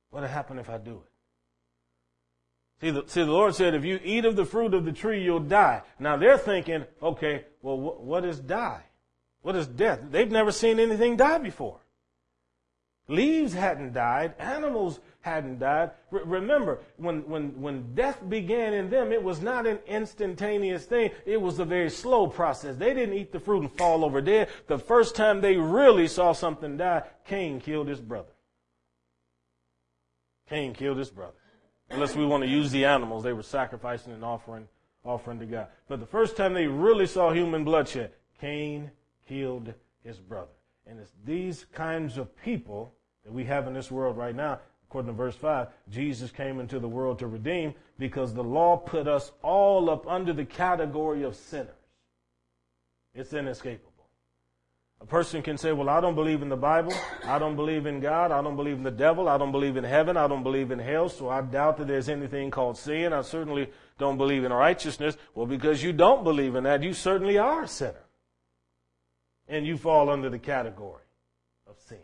what'll 0.10 0.30
happen 0.30 0.58
if 0.58 0.70
I 0.70 0.78
do 0.78 0.94
it? 0.94 1.12
See 2.82 2.92
the, 2.92 3.04
see, 3.08 3.24
the 3.24 3.32
Lord 3.32 3.56
said, 3.56 3.74
if 3.74 3.84
you 3.84 4.00
eat 4.04 4.26
of 4.26 4.36
the 4.36 4.46
fruit 4.46 4.74
of 4.74 4.86
the 4.86 4.92
tree, 4.92 5.24
you'll 5.24 5.40
die. 5.40 5.82
Now 6.00 6.16
they're 6.16 6.38
thinking, 6.38 6.86
okay, 7.02 7.46
well, 7.62 7.78
wh- 7.78 8.04
what 8.04 8.24
is 8.24 8.40
die? 8.40 8.84
What 9.42 9.56
is 9.56 9.66
death? 9.66 10.00
They've 10.12 10.30
never 10.30 10.52
seen 10.52 10.80
anything 10.80 11.18
die 11.18 11.40
before. 11.40 11.80
Leaves 13.08 13.54
hadn't 13.54 13.94
died. 13.94 14.36
Animals 14.38 15.00
hadn't 15.22 15.60
died. 15.60 15.92
R- 16.12 16.24
remember, 16.26 16.80
when, 16.98 17.28
when, 17.28 17.60
when 17.60 17.96
death 17.96 18.20
began 18.30 18.76
in 18.76 18.92
them, 18.92 19.12
it 19.12 19.24
was 19.24 19.42
not 19.42 19.66
an 19.66 19.80
instantaneous 19.88 20.86
thing. 20.86 21.10
It 21.26 21.42
was 21.42 21.58
a 21.58 21.66
very 21.66 21.90
slow 21.90 22.28
process. 22.28 22.76
They 22.76 22.94
didn't 22.94 23.16
eat 23.16 23.32
the 23.32 23.40
fruit 23.40 23.62
and 23.62 23.72
fall 23.72 24.06
over 24.06 24.22
dead. 24.22 24.50
The 24.68 24.78
first 24.78 25.16
time 25.16 25.42
they 25.42 25.56
really 25.56 26.08
saw 26.08 26.34
something 26.34 26.78
die, 26.78 27.04
Cain 27.26 27.60
killed 27.60 27.88
his 27.88 28.02
brother. 28.02 28.34
Cain 30.48 30.74
killed 30.74 30.98
his 31.00 31.10
brother 31.10 31.34
unless 31.90 32.16
we 32.16 32.26
want 32.26 32.44
to 32.44 32.50
use 32.50 32.72
the 32.72 32.86
animals 32.86 33.24
they 33.24 33.34
were 33.34 33.44
sacrificing 33.44 34.14
and 34.14 34.24
offering 34.24 34.68
offering 35.08 35.40
to 35.40 35.46
God. 35.46 35.68
But 35.88 36.00
the 36.00 36.06
first 36.06 36.36
time 36.36 36.54
they 36.54 36.68
really 36.68 37.08
saw 37.08 37.32
human 37.32 37.64
bloodshed, 37.64 38.12
Cain 38.42 38.92
killed 39.28 39.74
his 40.04 40.18
brother. 40.18 40.52
And 40.86 41.00
it's 41.00 41.14
these 41.26 41.66
kinds 41.74 42.18
of 42.18 42.36
people 42.44 42.94
that 43.24 43.34
we 43.34 43.46
have 43.46 43.68
in 43.68 43.74
this 43.74 43.92
world 43.92 44.18
right 44.18 44.36
now. 44.36 44.60
According 44.90 45.12
to 45.12 45.18
verse 45.18 45.36
5, 45.36 45.68
Jesus 45.90 46.32
came 46.32 46.60
into 46.60 46.80
the 46.80 46.88
world 46.88 47.20
to 47.20 47.28
redeem 47.28 47.74
because 48.00 48.34
the 48.34 48.44
law 48.44 48.78
put 48.78 49.08
us 49.08 49.32
all 49.42 49.90
up 49.90 50.08
under 50.08 50.32
the 50.32 50.46
category 50.46 51.24
of 51.24 51.36
sinners. 51.36 51.74
It's 53.14 53.34
inescapable. 53.34 53.87
A 55.00 55.06
person 55.06 55.44
can 55.44 55.58
say, 55.58 55.72
well, 55.74 55.90
I 55.90 56.02
don't 56.02 56.16
believe 56.16 56.42
in 56.42 56.50
the 56.50 56.58
Bible. 56.58 56.94
I 57.24 57.38
don't 57.38 57.56
believe 57.56 57.86
in 57.86 58.00
God. 58.00 58.32
I 58.32 58.42
don't 58.42 58.56
believe 58.56 58.78
in 58.78 58.84
the 58.84 58.92
devil. 58.92 59.30
I 59.30 59.38
don't 59.38 59.52
believe 59.52 59.78
in 59.78 59.84
heaven. 59.84 60.18
I 60.18 60.28
don't 60.28 60.44
believe 60.44 60.72
in 60.72 60.80
hell. 60.80 61.08
So 61.08 61.30
I 61.30 61.42
doubt 61.42 61.78
that 61.78 61.88
there's 61.88 62.10
anything 62.10 62.50
called 62.50 62.78
sin. 62.78 63.14
I 63.14 63.22
certainly 63.22 63.70
don't 64.00 64.18
believe 64.18 64.44
in 64.44 64.52
righteousness. 64.52 65.16
Well, 65.36 65.46
because 65.46 65.84
you 65.84 65.94
don't 65.94 66.24
believe 66.24 66.56
in 66.56 66.64
that, 66.64 66.82
you 66.82 66.94
certainly 66.94 67.38
are 67.38 67.64
a 67.64 67.68
sinner. 67.68 68.06
And 69.48 69.68
you 69.68 69.78
fall 69.78 70.10
under 70.10 70.30
the 70.30 70.40
category 70.40 71.04
of 71.68 71.76
sin. 71.88 72.00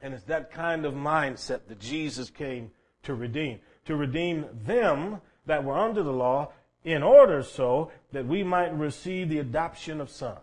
And 0.00 0.14
it's 0.14 0.24
that 0.24 0.52
kind 0.52 0.86
of 0.86 0.94
mindset 0.94 1.66
that 1.68 1.80
Jesus 1.80 2.30
came 2.30 2.70
to 3.02 3.14
redeem. 3.14 3.58
To 3.86 3.96
redeem 3.96 4.46
them 4.64 5.20
that 5.46 5.64
were 5.64 5.76
under 5.76 6.04
the 6.04 6.12
law 6.12 6.52
in 6.84 7.02
order 7.02 7.42
so 7.42 7.90
that 8.12 8.26
we 8.26 8.42
might 8.44 8.72
receive 8.78 9.28
the 9.28 9.40
adoption 9.40 10.00
of 10.00 10.08
sons. 10.08 10.38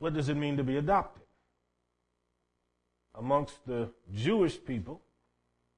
What 0.00 0.14
does 0.14 0.28
it 0.28 0.36
mean 0.36 0.56
to 0.56 0.64
be 0.64 0.78
adopted? 0.78 1.22
Amongst 3.14 3.54
the 3.66 3.90
Jewish 4.14 4.58
people, 4.64 5.00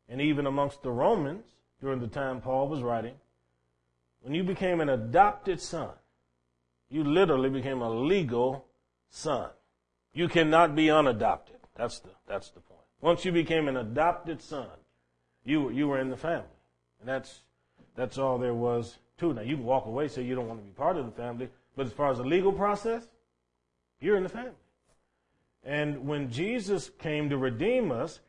and 0.08 0.20
even 0.20 0.46
amongst 0.46 0.82
the 0.82 0.90
Romans 0.90 1.44
during 1.80 2.00
the 2.00 2.06
time 2.06 2.40
Paul 2.40 2.68
was 2.68 2.82
writing, 2.82 3.14
when 4.22 4.34
you 4.34 4.44
became 4.44 4.80
an 4.80 4.88
adopted 4.88 5.60
son, 5.60 5.90
you 6.88 7.02
literally 7.02 7.50
became 7.50 7.82
a 7.82 7.90
legal 7.90 8.64
son. 9.10 9.50
You 10.14 10.28
cannot 10.28 10.76
be 10.76 10.88
unadopted. 10.88 11.56
That's 11.74 11.98
the, 11.98 12.10
that's 12.28 12.50
the 12.50 12.60
point. 12.60 12.80
Once 13.00 13.24
you 13.24 13.32
became 13.32 13.66
an 13.66 13.76
adopted 13.76 14.40
son, 14.40 14.68
you, 15.44 15.70
you 15.70 15.88
were 15.88 15.98
in 15.98 16.10
the 16.10 16.16
family. 16.16 16.44
And 17.00 17.08
that's, 17.08 17.40
that's 17.96 18.18
all 18.18 18.38
there 18.38 18.54
was 18.54 18.98
to 19.18 19.30
it. 19.30 19.34
Now, 19.34 19.42
you 19.42 19.56
can 19.56 19.64
walk 19.64 19.86
away, 19.86 20.06
say 20.06 20.22
you 20.22 20.36
don't 20.36 20.46
want 20.46 20.60
to 20.60 20.64
be 20.64 20.72
part 20.72 20.96
of 20.96 21.06
the 21.06 21.12
family, 21.12 21.48
but 21.74 21.86
as 21.86 21.92
far 21.92 22.12
as 22.12 22.18
the 22.18 22.24
legal 22.24 22.52
process, 22.52 23.08
you're 24.02 24.16
in 24.16 24.22
the 24.22 24.28
family. 24.28 24.52
And 25.64 26.06
when 26.06 26.30
Jesus 26.30 26.90
came 26.98 27.30
to 27.30 27.36
redeem 27.38 27.92
us, 27.92 28.20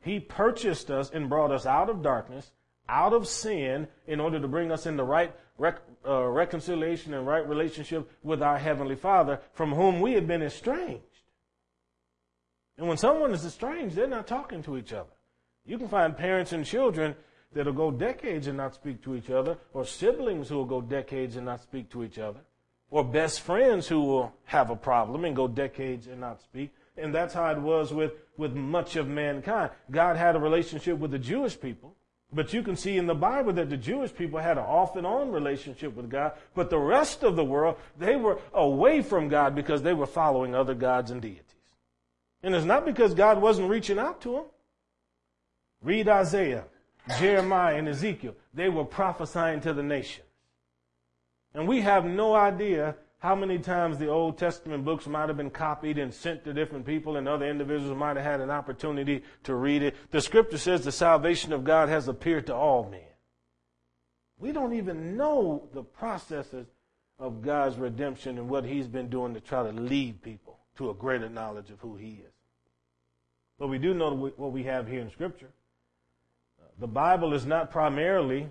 he 0.00 0.20
purchased 0.20 0.90
us 0.90 1.10
and 1.10 1.28
brought 1.28 1.50
us 1.50 1.66
out 1.66 1.90
of 1.90 2.02
darkness, 2.02 2.50
out 2.88 3.12
of 3.12 3.28
sin, 3.28 3.88
in 4.06 4.20
order 4.20 4.40
to 4.40 4.48
bring 4.48 4.72
us 4.72 4.86
into 4.86 5.04
right 5.04 5.34
rec- 5.58 5.82
uh, 6.06 6.24
reconciliation 6.24 7.12
and 7.12 7.26
right 7.26 7.46
relationship 7.46 8.10
with 8.22 8.42
our 8.42 8.58
Heavenly 8.58 8.94
Father, 8.94 9.40
from 9.52 9.72
whom 9.72 10.00
we 10.00 10.14
had 10.14 10.26
been 10.26 10.42
estranged. 10.42 11.02
And 12.78 12.88
when 12.88 12.96
someone 12.96 13.32
is 13.32 13.44
estranged, 13.44 13.96
they're 13.96 14.06
not 14.06 14.26
talking 14.26 14.62
to 14.62 14.78
each 14.78 14.92
other. 14.92 15.10
You 15.66 15.76
can 15.76 15.88
find 15.88 16.16
parents 16.16 16.52
and 16.52 16.64
children 16.64 17.14
that'll 17.52 17.72
go 17.72 17.90
decades 17.90 18.46
and 18.46 18.56
not 18.56 18.74
speak 18.74 19.02
to 19.02 19.14
each 19.14 19.30
other, 19.30 19.58
or 19.74 19.84
siblings 19.84 20.48
who 20.48 20.56
will 20.56 20.64
go 20.64 20.80
decades 20.80 21.36
and 21.36 21.44
not 21.44 21.60
speak 21.60 21.90
to 21.90 22.04
each 22.04 22.18
other, 22.18 22.40
or 22.90 23.04
best 23.04 23.40
friends 23.40 23.86
who 23.86 24.02
will 24.02 24.32
have 24.44 24.70
a 24.70 24.76
problem 24.76 25.24
and 25.24 25.36
go 25.36 25.46
decades 25.46 26.06
and 26.06 26.20
not 26.20 26.40
speak. 26.40 26.72
And 26.96 27.14
that's 27.14 27.34
how 27.34 27.50
it 27.50 27.58
was 27.58 27.92
with, 27.92 28.12
with 28.36 28.54
much 28.54 28.96
of 28.96 29.06
mankind. 29.08 29.70
God 29.90 30.16
had 30.16 30.36
a 30.36 30.40
relationship 30.40 30.98
with 30.98 31.10
the 31.10 31.18
Jewish 31.18 31.58
people, 31.60 31.94
but 32.32 32.52
you 32.52 32.62
can 32.62 32.76
see 32.76 32.96
in 32.96 33.06
the 33.06 33.14
Bible 33.14 33.52
that 33.54 33.70
the 33.70 33.76
Jewish 33.76 34.14
people 34.14 34.38
had 34.40 34.58
an 34.58 34.64
off 34.64 34.96
and 34.96 35.06
on 35.06 35.30
relationship 35.30 35.94
with 35.94 36.10
God, 36.10 36.32
but 36.54 36.70
the 36.70 36.78
rest 36.78 37.22
of 37.22 37.36
the 37.36 37.44
world, 37.44 37.76
they 37.98 38.16
were 38.16 38.40
away 38.52 39.02
from 39.02 39.28
God 39.28 39.54
because 39.54 39.82
they 39.82 39.94
were 39.94 40.06
following 40.06 40.54
other 40.54 40.74
gods 40.74 41.10
and 41.10 41.22
deities. 41.22 41.44
And 42.42 42.54
it's 42.54 42.66
not 42.66 42.84
because 42.84 43.14
God 43.14 43.40
wasn't 43.40 43.70
reaching 43.70 43.98
out 43.98 44.20
to 44.22 44.32
them. 44.32 44.44
Read 45.82 46.08
Isaiah, 46.08 46.64
Jeremiah, 47.18 47.76
and 47.76 47.88
Ezekiel. 47.88 48.34
They 48.52 48.68
were 48.68 48.84
prophesying 48.84 49.60
to 49.62 49.72
the 49.72 49.82
nations. 49.82 50.27
And 51.58 51.66
we 51.66 51.80
have 51.80 52.04
no 52.04 52.36
idea 52.36 52.94
how 53.18 53.34
many 53.34 53.58
times 53.58 53.98
the 53.98 54.06
Old 54.06 54.38
Testament 54.38 54.84
books 54.84 55.08
might 55.08 55.26
have 55.26 55.36
been 55.36 55.50
copied 55.50 55.98
and 55.98 56.14
sent 56.14 56.44
to 56.44 56.52
different 56.52 56.86
people 56.86 57.16
and 57.16 57.26
other 57.26 57.46
individuals 57.46 57.98
might 57.98 58.14
have 58.14 58.24
had 58.24 58.40
an 58.40 58.48
opportunity 58.48 59.24
to 59.42 59.56
read 59.56 59.82
it. 59.82 59.96
The 60.12 60.20
scripture 60.20 60.56
says 60.56 60.84
the 60.84 60.92
salvation 60.92 61.52
of 61.52 61.64
God 61.64 61.88
has 61.88 62.06
appeared 62.06 62.46
to 62.46 62.54
all 62.54 62.88
men. 62.88 63.00
We 64.38 64.52
don't 64.52 64.74
even 64.74 65.16
know 65.16 65.68
the 65.74 65.82
processes 65.82 66.68
of 67.18 67.42
God's 67.42 67.76
redemption 67.76 68.38
and 68.38 68.48
what 68.48 68.64
he's 68.64 68.86
been 68.86 69.08
doing 69.08 69.34
to 69.34 69.40
try 69.40 69.64
to 69.64 69.72
lead 69.72 70.22
people 70.22 70.60
to 70.76 70.90
a 70.90 70.94
greater 70.94 71.28
knowledge 71.28 71.70
of 71.70 71.80
who 71.80 71.96
he 71.96 72.22
is. 72.24 72.32
But 73.58 73.66
we 73.66 73.78
do 73.78 73.94
know 73.94 74.14
what 74.14 74.52
we 74.52 74.62
have 74.62 74.86
here 74.86 75.00
in 75.00 75.10
scripture. 75.10 75.50
The 76.78 76.86
Bible 76.86 77.34
is 77.34 77.46
not 77.46 77.72
primarily 77.72 78.48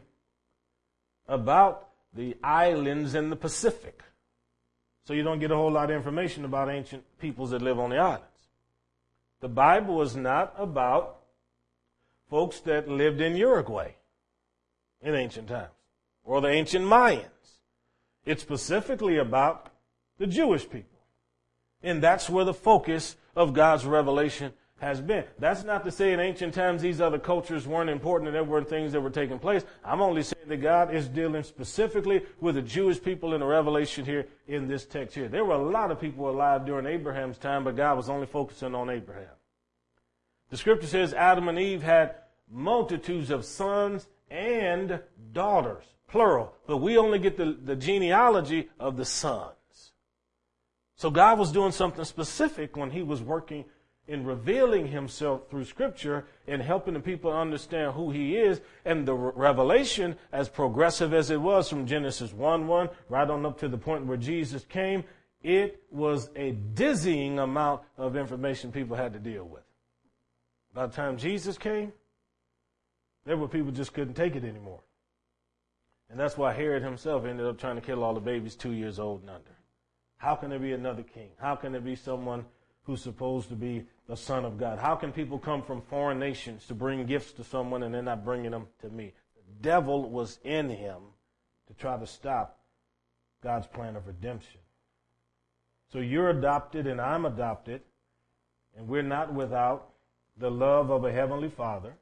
about 1.29 1.87
the 2.13 2.35
islands 2.43 3.15
in 3.15 3.29
the 3.29 3.35
Pacific. 3.35 4.01
So 5.05 5.13
you 5.13 5.23
don't 5.23 5.39
get 5.39 5.51
a 5.51 5.55
whole 5.55 5.71
lot 5.71 5.89
of 5.89 5.95
information 5.95 6.45
about 6.45 6.69
ancient 6.69 7.03
peoples 7.19 7.51
that 7.51 7.61
live 7.61 7.79
on 7.79 7.91
the 7.91 7.97
islands. 7.97 8.25
The 9.39 9.47
Bible 9.47 10.01
is 10.01 10.15
not 10.15 10.53
about 10.57 11.19
folks 12.29 12.59
that 12.61 12.89
lived 12.89 13.21
in 13.21 13.35
Uruguay 13.35 13.91
in 15.01 15.15
ancient 15.15 15.47
times 15.47 15.71
or 16.23 16.41
the 16.41 16.49
ancient 16.49 16.85
Mayans. 16.85 17.61
It's 18.25 18.41
specifically 18.41 19.17
about 19.17 19.71
the 20.17 20.27
Jewish 20.27 20.69
people. 20.69 20.99
And 21.81 22.03
that's 22.03 22.29
where 22.29 22.43
the 22.43 22.53
focus 22.53 23.15
of 23.35 23.53
God's 23.53 23.85
revelation 23.85 24.51
has 24.79 25.01
been. 25.01 25.23
That's 25.39 25.63
not 25.63 25.83
to 25.85 25.91
say 25.91 26.13
in 26.13 26.19
ancient 26.19 26.53
times 26.53 26.81
these 26.81 27.01
other 27.01 27.17
cultures 27.17 27.67
weren't 27.67 27.89
important 27.89 28.27
and 28.27 28.35
there 28.35 28.43
weren't 28.43 28.69
things 28.69 28.91
that 28.91 29.01
were 29.01 29.09
taking 29.09 29.39
place. 29.39 29.65
I'm 29.83 30.01
only 30.01 30.21
saying 30.21 30.47
that 30.47 30.57
God 30.57 30.93
is 30.93 31.07
dealing 31.07 31.43
specifically 31.43 32.21
with 32.39 32.55
the 32.55 32.61
Jewish 32.61 33.01
people 33.01 33.33
in 33.33 33.39
the 33.39 33.45
revelation 33.45 34.05
here 34.05 34.27
in 34.47 34.67
this 34.67 34.85
text 34.85 35.15
here. 35.15 35.27
There 35.27 35.45
were 35.45 35.55
a 35.55 35.69
lot 35.69 35.89
of 35.89 35.99
people 35.99 36.29
alive 36.29 36.65
during 36.65 36.85
Abraham's 36.85 37.39
time, 37.39 37.63
but 37.63 37.75
God 37.75 37.97
was 37.97 38.09
only 38.09 38.27
focusing 38.27 38.75
on 38.75 38.89
Abraham. 38.89 39.33
The 40.49 40.57
scripture 40.57 40.87
says 40.87 41.13
Adam 41.13 41.47
and 41.47 41.59
Eve 41.59 41.81
had 41.81 42.15
multitudes 42.49 43.31
of 43.31 43.45
sons 43.45 44.07
and 44.29 44.99
daughters, 45.33 45.83
plural, 46.07 46.53
but 46.67 46.77
we 46.77 46.97
only 46.97 47.17
get 47.19 47.35
the, 47.35 47.57
the 47.63 47.75
genealogy 47.75 48.69
of 48.79 48.95
the 48.95 49.05
sons. 49.05 49.53
So 50.95 51.11
God 51.11 51.37
was 51.37 51.51
doing 51.51 51.71
something 51.71 52.05
specific 52.05 52.75
when 52.75 52.91
he 52.91 53.03
was 53.03 53.21
working 53.21 53.65
in 54.07 54.25
revealing 54.25 54.87
himself 54.87 55.49
through 55.49 55.65
scripture 55.65 56.25
and 56.47 56.61
helping 56.61 56.93
the 56.93 56.99
people 56.99 57.31
understand 57.31 57.93
who 57.93 58.11
he 58.11 58.37
is 58.37 58.61
and 58.85 59.05
the 59.05 59.13
revelation 59.13 60.15
as 60.31 60.47
progressive 60.47 61.13
as 61.13 61.29
it 61.29 61.41
was 61.41 61.69
from 61.69 61.85
Genesis 61.85 62.31
1 62.33 62.67
1 62.67 62.89
right 63.09 63.29
on 63.29 63.45
up 63.45 63.59
to 63.59 63.67
the 63.67 63.77
point 63.77 64.05
where 64.05 64.17
Jesus 64.17 64.63
came, 64.65 65.03
it 65.43 65.83
was 65.91 66.29
a 66.35 66.51
dizzying 66.51 67.39
amount 67.39 67.81
of 67.97 68.15
information 68.15 68.71
people 68.71 68.95
had 68.95 69.13
to 69.13 69.19
deal 69.19 69.43
with. 69.43 69.63
By 70.73 70.87
the 70.87 70.93
time 70.93 71.17
Jesus 71.17 71.57
came, 71.57 71.91
there 73.25 73.37
were 73.37 73.47
people 73.47 73.71
just 73.71 73.93
couldn't 73.93 74.13
take 74.13 74.35
it 74.35 74.45
anymore. 74.45 74.81
And 76.09 76.17
that's 76.17 76.37
why 76.37 76.53
Herod 76.53 76.83
himself 76.83 77.25
ended 77.25 77.45
up 77.45 77.59
trying 77.59 77.75
to 77.75 77.81
kill 77.81 78.03
all 78.03 78.13
the 78.13 78.21
babies 78.21 78.55
two 78.55 78.71
years 78.71 78.99
old 78.99 79.21
and 79.21 79.29
under. 79.29 79.57
How 80.17 80.35
can 80.35 80.49
there 80.49 80.59
be 80.59 80.71
another 80.71 81.03
king? 81.03 81.29
How 81.39 81.55
can 81.55 81.73
there 81.73 81.81
be 81.81 81.95
someone 81.95 82.45
who's 82.83 83.01
supposed 83.01 83.49
to 83.49 83.55
be 83.55 83.85
the 84.07 84.17
Son 84.17 84.45
of 84.45 84.57
God? 84.57 84.79
How 84.79 84.95
can 84.95 85.11
people 85.11 85.37
come 85.37 85.61
from 85.61 85.81
foreign 85.81 86.19
nations 86.19 86.65
to 86.67 86.73
bring 86.73 87.05
gifts 87.05 87.33
to 87.33 87.43
someone 87.43 87.83
and 87.83 87.93
they're 87.93 88.01
not 88.01 88.23
bringing 88.23 88.51
them 88.51 88.67
to 88.81 88.89
me? 88.89 89.13
The 89.35 89.69
devil 89.69 90.09
was 90.09 90.39
in 90.43 90.69
him 90.69 91.01
to 91.67 91.73
try 91.73 91.97
to 91.97 92.07
stop 92.07 92.59
God's 93.43 93.67
plan 93.67 93.95
of 93.95 94.07
redemption. 94.07 94.61
So 95.91 95.99
you're 95.99 96.29
adopted 96.29 96.87
and 96.87 96.99
I'm 96.99 97.25
adopted, 97.25 97.81
and 98.77 98.87
we're 98.87 99.03
not 99.03 99.33
without 99.33 99.89
the 100.37 100.51
love 100.51 100.89
of 100.89 101.05
a 101.05 101.11
heavenly 101.11 101.49
Father. 101.49 101.93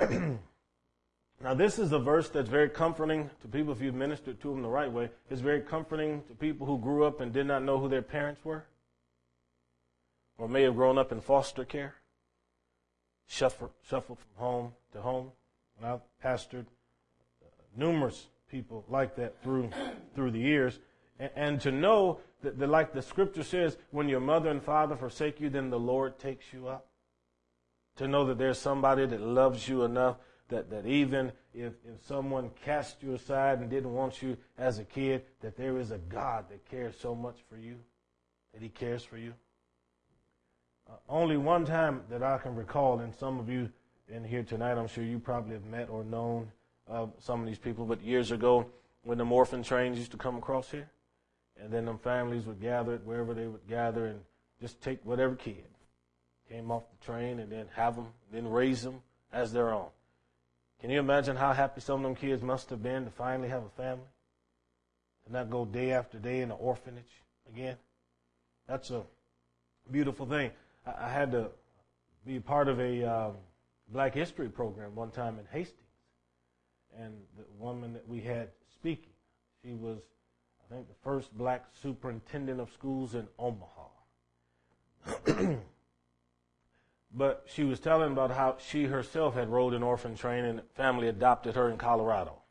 now, 0.10 1.54
this 1.54 1.78
is 1.78 1.92
a 1.92 1.98
verse 1.98 2.28
that's 2.28 2.48
very 2.48 2.68
comforting 2.68 3.30
to 3.42 3.48
people 3.48 3.72
if 3.72 3.80
you've 3.80 3.94
ministered 3.94 4.40
to 4.40 4.48
them 4.48 4.62
the 4.62 4.68
right 4.68 4.90
way. 4.90 5.10
It's 5.30 5.40
very 5.40 5.60
comforting 5.60 6.22
to 6.28 6.34
people 6.34 6.66
who 6.66 6.78
grew 6.78 7.04
up 7.04 7.20
and 7.20 7.32
did 7.32 7.46
not 7.46 7.62
know 7.62 7.78
who 7.78 7.88
their 7.88 8.02
parents 8.02 8.44
were 8.44 8.66
or 10.38 10.48
may 10.48 10.62
have 10.62 10.76
grown 10.76 10.98
up 10.98 11.12
in 11.12 11.20
foster 11.20 11.64
care, 11.64 11.94
shuffled, 13.26 13.70
shuffled 13.88 14.18
from 14.18 14.44
home 14.44 14.72
to 14.92 15.00
home. 15.00 15.32
And 15.78 15.86
I've 15.86 16.00
pastored 16.24 16.66
uh, 17.42 17.48
numerous 17.76 18.26
people 18.50 18.84
like 18.88 19.16
that 19.16 19.42
through 19.42 19.70
through 20.14 20.30
the 20.30 20.38
years, 20.38 20.78
and, 21.18 21.30
and 21.36 21.60
to 21.62 21.72
know 21.72 22.20
that, 22.42 22.58
that, 22.58 22.68
like 22.68 22.92
the 22.92 23.02
scripture 23.02 23.42
says, 23.42 23.76
when 23.90 24.08
your 24.08 24.20
mother 24.20 24.50
and 24.50 24.62
father 24.62 24.96
forsake 24.96 25.40
you, 25.40 25.50
then 25.50 25.70
the 25.70 25.78
Lord 25.78 26.18
takes 26.18 26.52
you 26.52 26.68
up. 26.68 26.86
To 27.96 28.06
know 28.06 28.26
that 28.26 28.38
there's 28.38 28.58
somebody 28.58 29.06
that 29.06 29.20
loves 29.20 29.68
you 29.68 29.84
enough 29.84 30.16
that, 30.48 30.70
that 30.70 30.86
even 30.86 31.32
if, 31.54 31.72
if 31.84 32.06
someone 32.06 32.50
cast 32.64 33.02
you 33.02 33.14
aside 33.14 33.60
and 33.60 33.70
didn't 33.70 33.92
want 33.92 34.22
you 34.22 34.36
as 34.58 34.78
a 34.78 34.84
kid, 34.84 35.24
that 35.40 35.56
there 35.56 35.78
is 35.78 35.90
a 35.90 35.98
God 35.98 36.44
that 36.50 36.68
cares 36.70 36.94
so 37.00 37.14
much 37.14 37.38
for 37.48 37.56
you, 37.56 37.76
that 38.52 38.62
He 38.62 38.68
cares 38.68 39.02
for 39.02 39.16
you. 39.16 39.34
Uh, 40.88 40.94
only 41.08 41.36
one 41.36 41.64
time 41.64 42.02
that 42.10 42.22
I 42.22 42.38
can 42.38 42.54
recall, 42.54 43.00
and 43.00 43.14
some 43.14 43.38
of 43.38 43.48
you 43.48 43.70
in 44.08 44.22
here 44.24 44.42
tonight, 44.42 44.78
I'm 44.78 44.86
sure 44.86 45.02
you 45.04 45.18
probably 45.18 45.54
have 45.54 45.64
met 45.64 45.88
or 45.88 46.04
known 46.04 46.50
uh, 46.88 47.06
some 47.18 47.40
of 47.40 47.46
these 47.46 47.58
people, 47.58 47.84
but 47.84 48.02
years 48.02 48.30
ago 48.30 48.66
when 49.02 49.18
the 49.18 49.24
orphan 49.24 49.62
trains 49.62 49.98
used 49.98 50.12
to 50.12 50.16
come 50.16 50.36
across 50.36 50.70
here, 50.70 50.88
and 51.60 51.72
then 51.72 51.86
them 51.86 51.98
families 51.98 52.44
would 52.44 52.60
gather 52.60 52.98
wherever 53.04 53.34
they 53.34 53.46
would 53.46 53.66
gather 53.68 54.06
and 54.06 54.20
just 54.60 54.80
take 54.80 55.04
whatever 55.04 55.34
kid 55.34 55.64
came 56.48 56.70
off 56.70 56.84
the 56.98 57.04
train 57.04 57.40
and 57.40 57.50
then 57.50 57.66
have 57.74 57.96
them, 57.96 58.06
then 58.32 58.48
raise 58.48 58.82
them 58.82 59.00
as 59.32 59.52
their 59.52 59.72
own. 59.72 59.88
Can 60.80 60.90
you 60.90 61.00
imagine 61.00 61.36
how 61.36 61.52
happy 61.52 61.80
some 61.80 61.96
of 61.96 62.02
them 62.02 62.14
kids 62.14 62.42
must 62.42 62.70
have 62.70 62.82
been 62.82 63.04
to 63.04 63.10
finally 63.10 63.48
have 63.48 63.64
a 63.64 63.70
family? 63.70 64.06
To 65.26 65.32
not 65.32 65.50
go 65.50 65.64
day 65.64 65.92
after 65.92 66.18
day 66.18 66.40
in 66.42 66.50
an 66.50 66.56
orphanage 66.60 67.22
again? 67.48 67.76
That's 68.68 68.90
a 68.90 69.02
beautiful 69.90 70.26
thing. 70.26 70.50
I 70.86 71.08
had 71.08 71.32
to 71.32 71.50
be 72.24 72.38
part 72.38 72.68
of 72.68 72.78
a 72.80 73.04
um, 73.04 73.32
Black 73.88 74.14
History 74.14 74.48
program 74.48 74.94
one 74.94 75.10
time 75.10 75.38
in 75.38 75.46
Hastings, 75.46 75.80
and 76.98 77.14
the 77.36 77.44
woman 77.58 77.92
that 77.94 78.08
we 78.08 78.20
had 78.20 78.50
speaking, 78.72 79.12
she 79.64 79.72
was, 79.72 79.98
I 80.64 80.74
think, 80.74 80.88
the 80.88 80.94
first 81.02 81.36
black 81.36 81.64
superintendent 81.82 82.60
of 82.60 82.70
schools 82.72 83.14
in 83.14 83.26
Omaha. 83.38 83.88
but 87.14 87.46
she 87.52 87.64
was 87.64 87.80
telling 87.80 88.12
about 88.12 88.30
how 88.30 88.56
she 88.58 88.84
herself 88.84 89.34
had 89.34 89.48
rode 89.48 89.74
an 89.74 89.82
orphan 89.82 90.16
train 90.16 90.44
and 90.44 90.62
family 90.74 91.08
adopted 91.08 91.54
her 91.56 91.68
in 91.70 91.78
Colorado. 91.78 92.42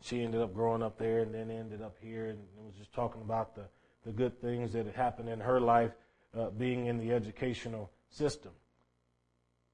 She 0.00 0.22
ended 0.22 0.40
up 0.42 0.54
growing 0.54 0.82
up 0.82 0.98
there 0.98 1.20
and 1.20 1.34
then 1.34 1.50
ended 1.50 1.80
up 1.80 1.96
here 2.00 2.26
and 2.26 2.38
was 2.58 2.74
just 2.76 2.92
talking 2.92 3.22
about 3.22 3.54
the, 3.54 3.64
the 4.04 4.12
good 4.12 4.38
things 4.40 4.72
that 4.72 4.84
had 4.84 4.94
happened 4.94 5.30
in 5.30 5.40
her 5.40 5.60
life 5.60 5.92
uh, 6.36 6.50
being 6.50 6.86
in 6.86 6.98
the 6.98 7.12
educational 7.12 7.90
system. 8.10 8.52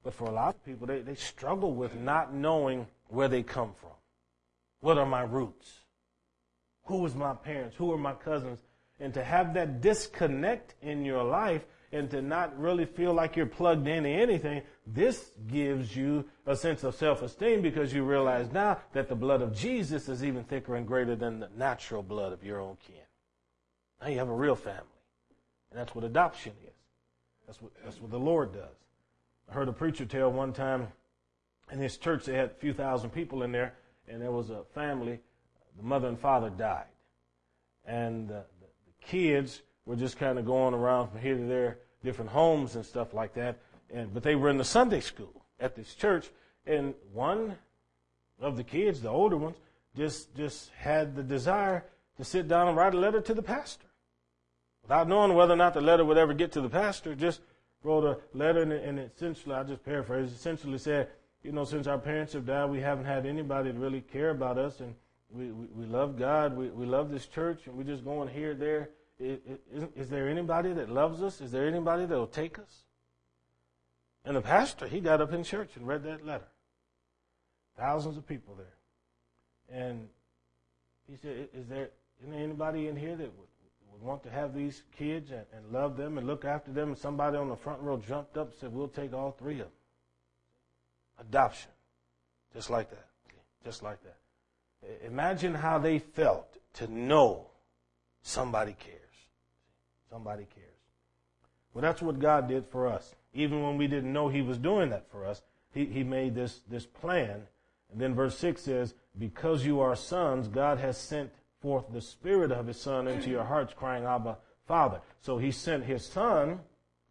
But 0.03 0.13
for 0.13 0.25
a 0.25 0.31
lot 0.31 0.55
of 0.55 0.65
people, 0.65 0.87
they, 0.87 1.01
they 1.01 1.15
struggle 1.15 1.73
with 1.73 1.95
not 1.95 2.33
knowing 2.33 2.87
where 3.07 3.27
they 3.27 3.43
come 3.43 3.73
from. 3.79 3.91
What 4.79 4.97
are 4.97 5.05
my 5.05 5.21
roots? 5.21 5.71
Who 6.85 6.97
was 6.97 7.15
my 7.15 7.33
parents? 7.33 7.75
Who 7.77 7.91
are 7.93 7.97
my 7.97 8.13
cousins? 8.13 8.59
And 8.99 9.13
to 9.13 9.23
have 9.23 9.53
that 9.53 9.81
disconnect 9.81 10.75
in 10.81 11.05
your 11.05 11.23
life 11.23 11.65
and 11.91 12.09
to 12.11 12.21
not 12.21 12.57
really 12.59 12.85
feel 12.85 13.13
like 13.13 13.35
you're 13.35 13.45
plugged 13.45 13.87
into 13.87 14.09
anything, 14.09 14.61
this 14.87 15.31
gives 15.47 15.95
you 15.95 16.25
a 16.45 16.55
sense 16.55 16.83
of 16.83 16.95
self-esteem 16.95 17.61
because 17.61 17.93
you 17.93 18.03
realize 18.03 18.51
now 18.51 18.79
that 18.93 19.09
the 19.09 19.15
blood 19.15 19.41
of 19.41 19.55
Jesus 19.55 20.07
is 20.07 20.23
even 20.23 20.43
thicker 20.43 20.75
and 20.75 20.87
greater 20.87 21.15
than 21.15 21.39
the 21.39 21.49
natural 21.57 22.01
blood 22.01 22.33
of 22.33 22.43
your 22.43 22.59
own 22.59 22.77
kin. 22.87 22.95
Now 24.01 24.07
you 24.07 24.17
have 24.17 24.29
a 24.29 24.33
real 24.33 24.55
family. 24.55 24.85
And 25.71 25.79
that's 25.79 25.95
what 25.95 26.03
adoption 26.03 26.53
is. 26.65 26.73
That's 27.47 27.61
what, 27.61 27.71
that's 27.83 27.99
what 28.01 28.11
the 28.11 28.19
Lord 28.19 28.53
does. 28.53 28.75
I 29.49 29.53
heard 29.53 29.67
a 29.67 29.73
preacher 29.73 30.05
tell 30.05 30.31
one 30.31 30.53
time 30.53 30.87
in 31.71 31.79
his 31.79 31.97
church, 31.97 32.25
they 32.25 32.35
had 32.35 32.49
a 32.49 32.53
few 32.53 32.73
thousand 32.73 33.11
people 33.11 33.43
in 33.43 33.51
there, 33.51 33.73
and 34.07 34.21
there 34.21 34.31
was 34.31 34.49
a 34.49 34.63
family, 34.73 35.19
the 35.77 35.83
mother 35.83 36.07
and 36.07 36.19
father 36.19 36.49
died. 36.49 36.85
And 37.85 38.27
the, 38.27 38.43
the, 38.59 38.67
the 38.85 39.05
kids 39.05 39.61
were 39.85 39.95
just 39.95 40.17
kind 40.17 40.37
of 40.37 40.45
going 40.45 40.73
around 40.73 41.09
from 41.09 41.19
here 41.21 41.37
to 41.37 41.45
there, 41.45 41.79
different 42.03 42.31
homes 42.31 42.75
and 42.75 42.85
stuff 42.85 43.13
like 43.13 43.33
that. 43.35 43.59
And, 43.93 44.13
but 44.13 44.23
they 44.23 44.35
were 44.35 44.49
in 44.49 44.57
the 44.57 44.65
Sunday 44.65 44.99
school 44.99 45.45
at 45.59 45.75
this 45.75 45.95
church, 45.95 46.29
and 46.65 46.93
one 47.13 47.55
of 48.39 48.57
the 48.57 48.63
kids, 48.63 49.01
the 49.01 49.09
older 49.09 49.37
ones, 49.37 49.57
just, 49.95 50.35
just 50.35 50.69
had 50.77 51.15
the 51.15 51.23
desire 51.23 51.85
to 52.17 52.23
sit 52.23 52.47
down 52.47 52.67
and 52.67 52.77
write 52.77 52.93
a 52.93 52.97
letter 52.97 53.21
to 53.21 53.33
the 53.33 53.41
pastor. 53.41 53.87
Without 54.91 55.07
knowing 55.07 55.33
whether 55.35 55.53
or 55.53 55.55
not 55.55 55.73
the 55.73 55.79
letter 55.79 56.03
would 56.03 56.17
ever 56.17 56.33
get 56.33 56.51
to 56.51 56.59
the 56.59 56.67
pastor, 56.67 57.15
just 57.15 57.39
wrote 57.81 58.03
a 58.03 58.17
letter 58.37 58.61
and, 58.61 58.73
and 58.73 58.99
essentially, 58.99 59.55
I 59.55 59.63
just 59.63 59.85
paraphrase, 59.85 60.33
essentially 60.33 60.77
said, 60.77 61.07
you 61.43 61.53
know, 61.53 61.63
since 61.63 61.87
our 61.87 61.97
parents 61.97 62.33
have 62.33 62.45
died, 62.45 62.69
we 62.69 62.81
haven't 62.81 63.05
had 63.05 63.25
anybody 63.25 63.71
to 63.71 63.79
really 63.79 64.01
care 64.01 64.31
about 64.31 64.57
us, 64.57 64.81
and 64.81 64.93
we, 65.29 65.45
we, 65.53 65.67
we 65.67 65.85
love 65.85 66.19
God, 66.19 66.57
we, 66.57 66.67
we 66.71 66.85
love 66.85 67.09
this 67.09 67.25
church, 67.25 67.67
and 67.67 67.77
we're 67.77 67.85
just 67.85 68.03
going 68.03 68.27
here, 68.27 68.53
there. 68.53 68.89
Is, 69.17 69.39
is, 69.73 69.87
is 69.95 70.09
there 70.09 70.27
anybody 70.27 70.73
that 70.73 70.89
loves 70.89 71.23
us? 71.23 71.39
Is 71.39 71.53
there 71.53 71.65
anybody 71.65 72.05
that 72.05 72.17
will 72.17 72.27
take 72.27 72.59
us? 72.59 72.83
And 74.25 74.35
the 74.35 74.41
pastor, 74.41 74.89
he 74.89 74.99
got 74.99 75.21
up 75.21 75.31
in 75.31 75.45
church 75.45 75.69
and 75.77 75.87
read 75.87 76.03
that 76.03 76.25
letter. 76.25 76.49
Thousands 77.77 78.17
of 78.17 78.27
people 78.27 78.55
there. 78.55 79.79
And 79.85 80.09
he 81.09 81.15
said, 81.15 81.47
Is 81.53 81.67
there 81.67 81.91
anybody 82.29 82.89
in 82.89 82.97
here 82.97 83.15
that 83.15 83.37
would 83.39 83.47
want 84.01 84.23
to 84.23 84.29
have 84.29 84.53
these 84.53 84.83
kids 84.97 85.31
and, 85.31 85.45
and 85.55 85.71
love 85.71 85.97
them 85.97 86.17
and 86.17 86.27
look 86.27 86.45
after 86.45 86.71
them? 86.71 86.89
And 86.89 86.97
somebody 86.97 87.37
on 87.37 87.49
the 87.49 87.55
front 87.55 87.81
row 87.81 87.97
jumped 87.97 88.37
up 88.37 88.51
and 88.51 88.59
said, 88.59 88.73
We'll 88.73 88.87
take 88.87 89.13
all 89.13 89.31
three 89.31 89.55
of 89.55 89.67
them. 89.67 89.71
Adoption. 91.19 91.71
Just 92.53 92.69
like 92.69 92.89
that. 92.89 93.07
Just 93.63 93.83
like 93.83 93.99
that. 94.03 94.17
Imagine 95.05 95.53
how 95.53 95.77
they 95.77 95.99
felt 95.99 96.57
to 96.73 96.87
know 96.87 97.47
somebody 98.21 98.75
cares. 98.79 98.97
Somebody 100.09 100.47
cares. 100.53 100.67
Well, 101.73 101.81
that's 101.81 102.01
what 102.01 102.19
God 102.19 102.47
did 102.47 102.65
for 102.67 102.87
us. 102.87 103.15
Even 103.33 103.61
when 103.61 103.77
we 103.77 103.87
didn't 103.87 104.11
know 104.11 104.27
He 104.27 104.41
was 104.41 104.57
doing 104.57 104.89
that 104.89 105.09
for 105.09 105.25
us, 105.25 105.41
He, 105.73 105.85
he 105.85 106.03
made 106.03 106.35
this, 106.35 106.61
this 106.69 106.85
plan. 106.85 107.43
And 107.91 108.01
then 108.01 108.15
verse 108.15 108.37
6 108.37 108.61
says, 108.61 108.93
Because 109.17 109.65
you 109.65 109.79
are 109.79 109.95
sons, 109.95 110.47
God 110.47 110.79
has 110.79 110.97
sent 110.97 111.31
forth 111.61 111.85
the 111.91 112.01
Spirit 112.01 112.51
of 112.51 112.67
His 112.67 112.79
Son 112.79 113.07
into 113.07 113.29
your 113.29 113.43
hearts, 113.43 113.73
crying, 113.73 114.03
Abba, 114.03 114.37
Father. 114.67 115.01
So 115.21 115.37
He 115.37 115.51
sent 115.51 115.83
His 115.83 116.05
Son 116.05 116.59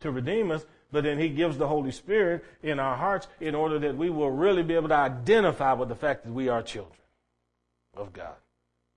to 0.00 0.10
redeem 0.10 0.50
us, 0.50 0.64
but 0.90 1.04
then 1.04 1.18
He 1.18 1.28
gives 1.28 1.56
the 1.56 1.68
Holy 1.68 1.92
Spirit 1.92 2.44
in 2.62 2.78
our 2.78 2.96
hearts 2.96 3.28
in 3.40 3.54
order 3.54 3.78
that 3.78 3.96
we 3.96 4.10
will 4.10 4.30
really 4.30 4.62
be 4.62 4.74
able 4.74 4.88
to 4.88 4.94
identify 4.94 5.72
with 5.72 5.88
the 5.88 5.94
fact 5.94 6.24
that 6.24 6.32
we 6.32 6.48
are 6.48 6.62
children 6.62 6.98
of 7.94 8.12
God. 8.12 8.34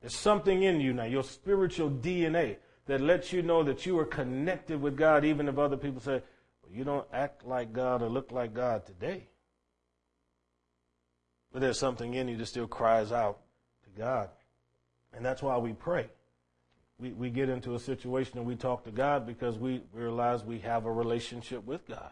There's 0.02 0.16
something 0.16 0.64
in 0.64 0.82
you 0.82 0.92
now, 0.92 1.06
your 1.06 1.24
spiritual 1.24 1.90
DNA, 1.90 2.58
that 2.86 3.00
lets 3.00 3.32
you 3.32 3.42
know 3.42 3.64
that 3.64 3.86
you 3.86 3.98
are 4.00 4.06
connected 4.06 4.82
with 4.82 4.98
God, 4.98 5.24
even 5.24 5.48
if 5.48 5.58
other 5.58 5.78
people 5.78 6.02
say, 6.02 6.22
well, 6.62 6.74
you 6.74 6.84
don't 6.84 7.08
act 7.14 7.46
like 7.46 7.72
God 7.72 8.02
or 8.02 8.10
look 8.10 8.32
like 8.32 8.54
God 8.54 8.86
today. 8.86 9.28
But 11.54 11.62
there's 11.62 11.80
something 11.80 12.14
in 12.14 12.28
you 12.28 12.36
that 12.38 12.48
still 12.48 12.68
cries 12.68 13.12
out 13.12 13.40
to 13.84 13.90
God. 13.98 14.30
And 15.16 15.26
that's 15.26 15.42
why 15.42 15.58
we 15.58 15.74
pray. 15.74 16.10
We, 17.00 17.12
we 17.12 17.30
get 17.30 17.50
into 17.50 17.76
a 17.76 17.80
situation 17.80 18.38
and 18.38 18.48
we 18.48 18.56
talk 18.56 18.84
to 18.86 18.92
God 18.92 19.26
because 19.26 19.58
we 19.58 19.82
realize 19.94 20.44
we 20.44 20.60
have 20.60 20.86
a 20.86 20.92
relationship 20.92 21.66
with 21.66 21.88
God. 21.88 22.12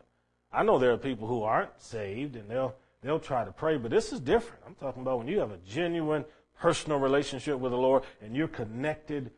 I 0.52 0.64
know 0.64 0.80
there 0.80 0.92
are 0.92 0.98
people 0.98 1.28
who 1.28 1.44
aren't 1.44 1.82
saved 1.82 2.36
and 2.36 2.50
they'll, 2.50 2.76
they'll 3.02 3.20
try 3.20 3.46
to 3.46 3.52
pray, 3.52 3.78
but 3.78 3.92
this 3.92 4.12
is 4.12 4.20
different. 4.20 4.64
I'm 4.68 4.76
talking 4.76 5.02
about 5.02 5.20
when 5.20 5.28
you 5.28 5.40
have 5.40 5.52
a 5.52 5.58
genuine 5.58 6.26
personal 6.60 7.00
relationship 7.00 7.58
with 7.58 7.72
the 7.72 7.78
Lord 7.78 8.04
and 8.22 8.36
you're 8.36 8.48
connected 8.48 9.32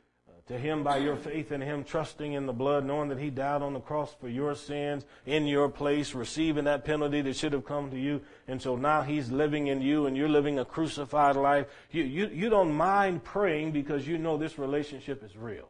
to 0.48 0.58
Him 0.58 0.84
by 0.84 0.98
your 0.98 1.16
faith 1.16 1.52
in 1.52 1.62
Him, 1.62 1.84
trusting 1.84 2.34
in 2.34 2.46
the 2.46 2.54
blood, 2.54 2.86
knowing 2.86 3.10
that 3.10 3.20
He 3.20 3.30
died 3.30 3.62
on 3.62 3.74
the 3.74 3.80
cross 3.80 4.14
for 4.20 4.28
your 4.28 4.56
sins 4.56 5.06
in 5.26 5.48
your 5.48 5.70
place, 5.70 6.14
receiving 6.14 6.66
that 6.66 6.84
penalty 6.84 7.22
that 7.22 7.38
should 7.38 7.54
have 7.54 7.66
come 7.66 7.90
to 7.92 7.98
you. 7.98 8.22
And 8.48 8.62
so 8.62 8.76
now 8.76 9.04
He's 9.04 9.32
living 9.32 9.68
in 9.68 9.82
you 9.82 10.06
and 10.06 10.18
you're 10.18 10.28
living 10.28 10.60
a 10.60 10.66
crucified 10.66 11.38
life. 11.38 11.68
You, 11.92 12.04
you, 12.04 12.28
you 12.28 12.50
don't 12.50 12.74
mind 12.74 13.24
praying 13.24 13.72
because 13.72 14.06
you 14.06 14.18
know 14.18 14.38
this 14.38 14.60
relationship 14.60 15.24
is 15.24 15.38
real. 15.38 15.70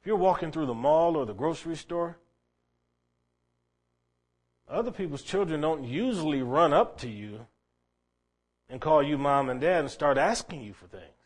If 0.00 0.06
you're 0.06 0.16
walking 0.16 0.52
through 0.52 0.66
the 0.66 0.74
mall 0.74 1.16
or 1.16 1.24
the 1.24 1.32
grocery 1.32 1.76
store, 1.76 2.18
other 4.68 4.90
people's 4.90 5.22
children 5.22 5.62
don't 5.62 5.84
usually 5.84 6.42
run 6.42 6.74
up 6.74 6.98
to 7.00 7.08
you 7.08 7.46
and 8.68 8.82
call 8.82 9.02
you 9.02 9.16
mom 9.16 9.48
and 9.48 9.62
dad 9.62 9.80
and 9.80 9.90
start 9.90 10.18
asking 10.18 10.60
you 10.60 10.74
for 10.74 10.86
things 10.88 11.17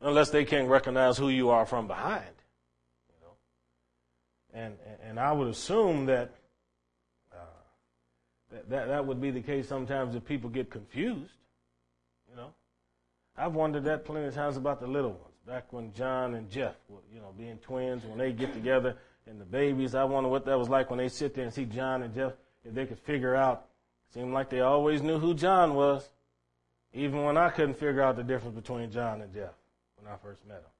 unless 0.00 0.30
they 0.30 0.44
can't 0.44 0.68
recognize 0.68 1.18
who 1.18 1.28
you 1.28 1.50
are 1.50 1.66
from 1.66 1.86
behind. 1.86 2.24
You 3.08 3.26
know, 3.26 4.62
and 4.62 4.76
and 5.02 5.18
I 5.18 5.32
would 5.32 5.48
assume 5.48 6.06
that 6.06 6.34
uh, 7.32 7.36
that, 8.52 8.70
that 8.70 8.88
that 8.88 9.06
would 9.06 9.20
be 9.20 9.30
the 9.30 9.40
case 9.40 9.68
sometimes 9.68 10.14
if 10.14 10.24
people 10.24 10.50
get 10.50 10.70
confused. 10.70 11.32
You 12.30 12.36
know, 12.36 12.52
I've 13.36 13.54
wondered 13.54 13.84
that 13.84 14.04
plenty 14.04 14.26
of 14.26 14.34
times 14.34 14.56
about 14.56 14.80
the 14.80 14.86
little 14.86 15.12
ones. 15.12 15.24
Back 15.46 15.72
when 15.72 15.92
John 15.94 16.34
and 16.34 16.50
Jeff 16.50 16.74
were, 16.88 17.00
you 17.12 17.20
know, 17.20 17.32
being 17.36 17.56
twins, 17.58 18.04
when 18.04 18.18
they 18.18 18.32
get 18.32 18.52
together 18.52 18.96
and 19.26 19.40
the 19.40 19.46
babies, 19.46 19.94
I 19.94 20.04
wonder 20.04 20.28
what 20.28 20.44
that 20.44 20.58
was 20.58 20.68
like 20.68 20.90
when 20.90 20.98
they 20.98 21.08
sit 21.08 21.34
there 21.34 21.44
and 21.44 21.52
see 21.52 21.64
John 21.64 22.02
and 22.02 22.14
Jeff. 22.14 22.32
If 22.64 22.74
they 22.74 22.84
could 22.84 22.98
figure 22.98 23.34
out, 23.34 23.66
seemed 24.12 24.34
like 24.34 24.50
they 24.50 24.60
always 24.60 25.00
knew 25.00 25.18
who 25.18 25.32
John 25.32 25.74
was, 25.74 26.10
even 26.92 27.22
when 27.22 27.38
I 27.38 27.48
couldn't 27.48 27.74
figure 27.74 28.02
out 28.02 28.16
the 28.16 28.22
difference 28.22 28.56
between 28.56 28.90
John 28.90 29.22
and 29.22 29.32
Jeff 29.32 29.57
when 30.00 30.12
I 30.12 30.16
first 30.16 30.46
met 30.46 30.58
him. 30.58 30.70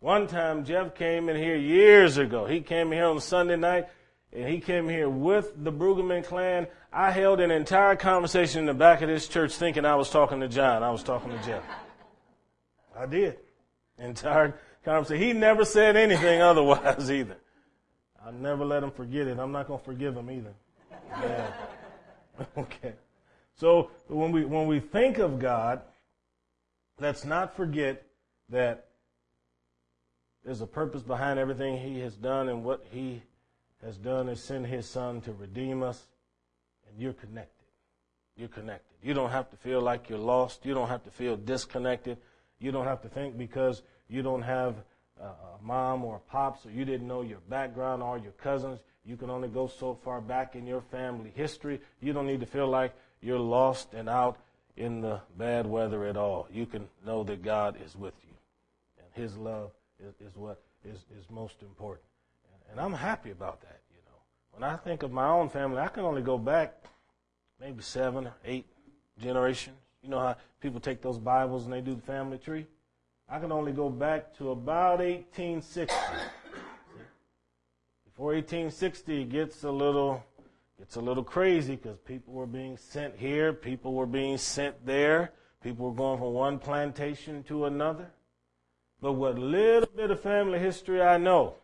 One 0.00 0.26
time, 0.26 0.64
Jeff 0.64 0.94
came 0.94 1.28
in 1.28 1.36
here 1.36 1.56
years 1.56 2.18
ago. 2.18 2.46
He 2.46 2.60
came 2.60 2.92
here 2.92 3.06
on 3.06 3.20
Sunday 3.20 3.56
night, 3.56 3.88
and 4.32 4.48
he 4.48 4.60
came 4.60 4.88
here 4.88 5.08
with 5.08 5.52
the 5.56 5.72
Brueggemann 5.72 6.24
clan. 6.24 6.68
I 6.92 7.10
held 7.10 7.40
an 7.40 7.50
entire 7.50 7.96
conversation 7.96 8.60
in 8.60 8.66
the 8.66 8.74
back 8.74 9.02
of 9.02 9.08
this 9.08 9.26
church 9.26 9.54
thinking 9.54 9.84
I 9.84 9.96
was 9.96 10.10
talking 10.10 10.40
to 10.40 10.48
John. 10.48 10.82
I 10.82 10.90
was 10.90 11.02
talking 11.02 11.30
to 11.30 11.42
Jeff. 11.44 11.64
I 12.96 13.06
did. 13.06 13.38
Entire 13.98 14.58
conversation. 14.84 15.22
He 15.22 15.32
never 15.32 15.64
said 15.64 15.96
anything 15.96 16.40
otherwise 16.42 17.10
either. 17.10 17.36
I 18.24 18.30
never 18.30 18.64
let 18.64 18.82
him 18.82 18.90
forget 18.90 19.26
it. 19.26 19.38
I'm 19.38 19.52
not 19.52 19.66
going 19.66 19.78
to 19.78 19.84
forgive 19.84 20.16
him 20.16 20.30
either. 20.30 20.54
Yeah. 21.10 21.50
okay. 22.58 22.94
So 23.56 23.90
when 24.06 24.30
we 24.30 24.44
when 24.44 24.66
we 24.68 24.78
think 24.78 25.18
of 25.18 25.38
God, 25.38 25.82
let's 27.00 27.24
not 27.24 27.56
forget 27.56 28.04
that 28.50 28.86
there's 30.44 30.60
a 30.60 30.66
purpose 30.66 31.02
behind 31.02 31.38
everything 31.38 31.78
He 31.78 32.00
has 32.00 32.16
done, 32.16 32.48
and 32.48 32.64
what 32.64 32.86
He 32.90 33.22
has 33.84 33.96
done 33.96 34.28
is 34.28 34.42
send 34.42 34.66
His 34.66 34.86
Son 34.86 35.20
to 35.22 35.32
redeem 35.32 35.82
us, 35.82 36.06
and 36.88 37.00
you're 37.00 37.12
connected. 37.12 37.66
You're 38.36 38.48
connected. 38.48 38.96
You 39.02 39.14
don't 39.14 39.30
have 39.30 39.50
to 39.50 39.56
feel 39.56 39.80
like 39.80 40.08
you're 40.08 40.18
lost. 40.18 40.64
You 40.64 40.74
don't 40.74 40.88
have 40.88 41.04
to 41.04 41.10
feel 41.10 41.36
disconnected. 41.36 42.18
You 42.60 42.72
don't 42.72 42.86
have 42.86 43.02
to 43.02 43.08
think 43.08 43.36
because 43.36 43.82
you 44.08 44.22
don't 44.22 44.42
have 44.42 44.76
a 45.20 45.62
mom 45.62 46.04
or 46.04 46.16
a 46.16 46.30
pops 46.30 46.64
or 46.64 46.70
you 46.70 46.84
didn't 46.84 47.08
know 47.08 47.22
your 47.22 47.40
background 47.48 48.02
or 48.02 48.18
your 48.18 48.32
cousins. 48.32 48.80
You 49.04 49.16
can 49.16 49.30
only 49.30 49.48
go 49.48 49.66
so 49.66 49.94
far 49.94 50.20
back 50.20 50.54
in 50.54 50.66
your 50.66 50.80
family 50.80 51.32
history. 51.34 51.80
You 52.00 52.12
don't 52.12 52.26
need 52.26 52.40
to 52.40 52.46
feel 52.46 52.68
like 52.68 52.94
you're 53.20 53.38
lost 53.38 53.94
and 53.94 54.08
out 54.08 54.38
in 54.76 55.00
the 55.00 55.20
bad 55.36 55.66
weather 55.66 56.04
at 56.04 56.16
all. 56.16 56.46
You 56.52 56.66
can 56.66 56.88
know 57.04 57.24
that 57.24 57.42
God 57.42 57.76
is 57.84 57.96
with 57.96 58.14
you. 58.26 58.27
His 59.18 59.36
love 59.36 59.72
is, 59.98 60.14
is 60.20 60.36
what 60.36 60.62
is, 60.84 60.98
is 61.18 61.28
most 61.28 61.62
important. 61.62 62.06
And, 62.52 62.72
and 62.72 62.80
I'm 62.80 62.92
happy 62.92 63.32
about 63.32 63.60
that, 63.62 63.80
you 63.90 63.98
know. 64.06 64.18
When 64.52 64.62
I 64.62 64.76
think 64.76 65.02
of 65.02 65.10
my 65.10 65.28
own 65.28 65.48
family, 65.48 65.78
I 65.78 65.88
can 65.88 66.04
only 66.04 66.22
go 66.22 66.38
back 66.38 66.84
maybe 67.60 67.82
seven 67.82 68.28
or 68.28 68.34
eight 68.44 68.66
generations. 69.20 69.76
You 70.02 70.10
know 70.10 70.20
how 70.20 70.36
people 70.60 70.78
take 70.78 71.02
those 71.02 71.18
Bibles 71.18 71.64
and 71.64 71.72
they 71.72 71.80
do 71.80 71.96
the 71.96 72.02
family 72.02 72.38
tree? 72.38 72.66
I 73.28 73.40
can 73.40 73.50
only 73.50 73.72
go 73.72 73.90
back 73.90 74.36
to 74.38 74.52
about 74.52 75.00
1860. 75.00 75.92
Before 78.04 78.34
1860, 78.34 79.22
it 79.22 79.30
gets 79.30 79.64
a 79.64 79.70
little, 79.70 80.24
gets 80.78 80.94
a 80.94 81.00
little 81.00 81.24
crazy 81.24 81.74
because 81.74 81.98
people 81.98 82.32
were 82.34 82.46
being 82.46 82.76
sent 82.76 83.16
here, 83.16 83.52
people 83.52 83.94
were 83.94 84.06
being 84.06 84.38
sent 84.38 84.86
there, 84.86 85.32
People 85.62 85.86
were 85.86 85.94
going 85.94 86.18
from 86.18 86.32
one 86.34 86.58
plantation 86.58 87.42
to 87.44 87.64
another. 87.64 88.10
But 89.00 89.12
what 89.12 89.38
little 89.38 89.88
bit 89.94 90.10
of 90.10 90.20
family 90.20 90.58
history 90.58 91.00
I 91.00 91.18
know, 91.18 91.54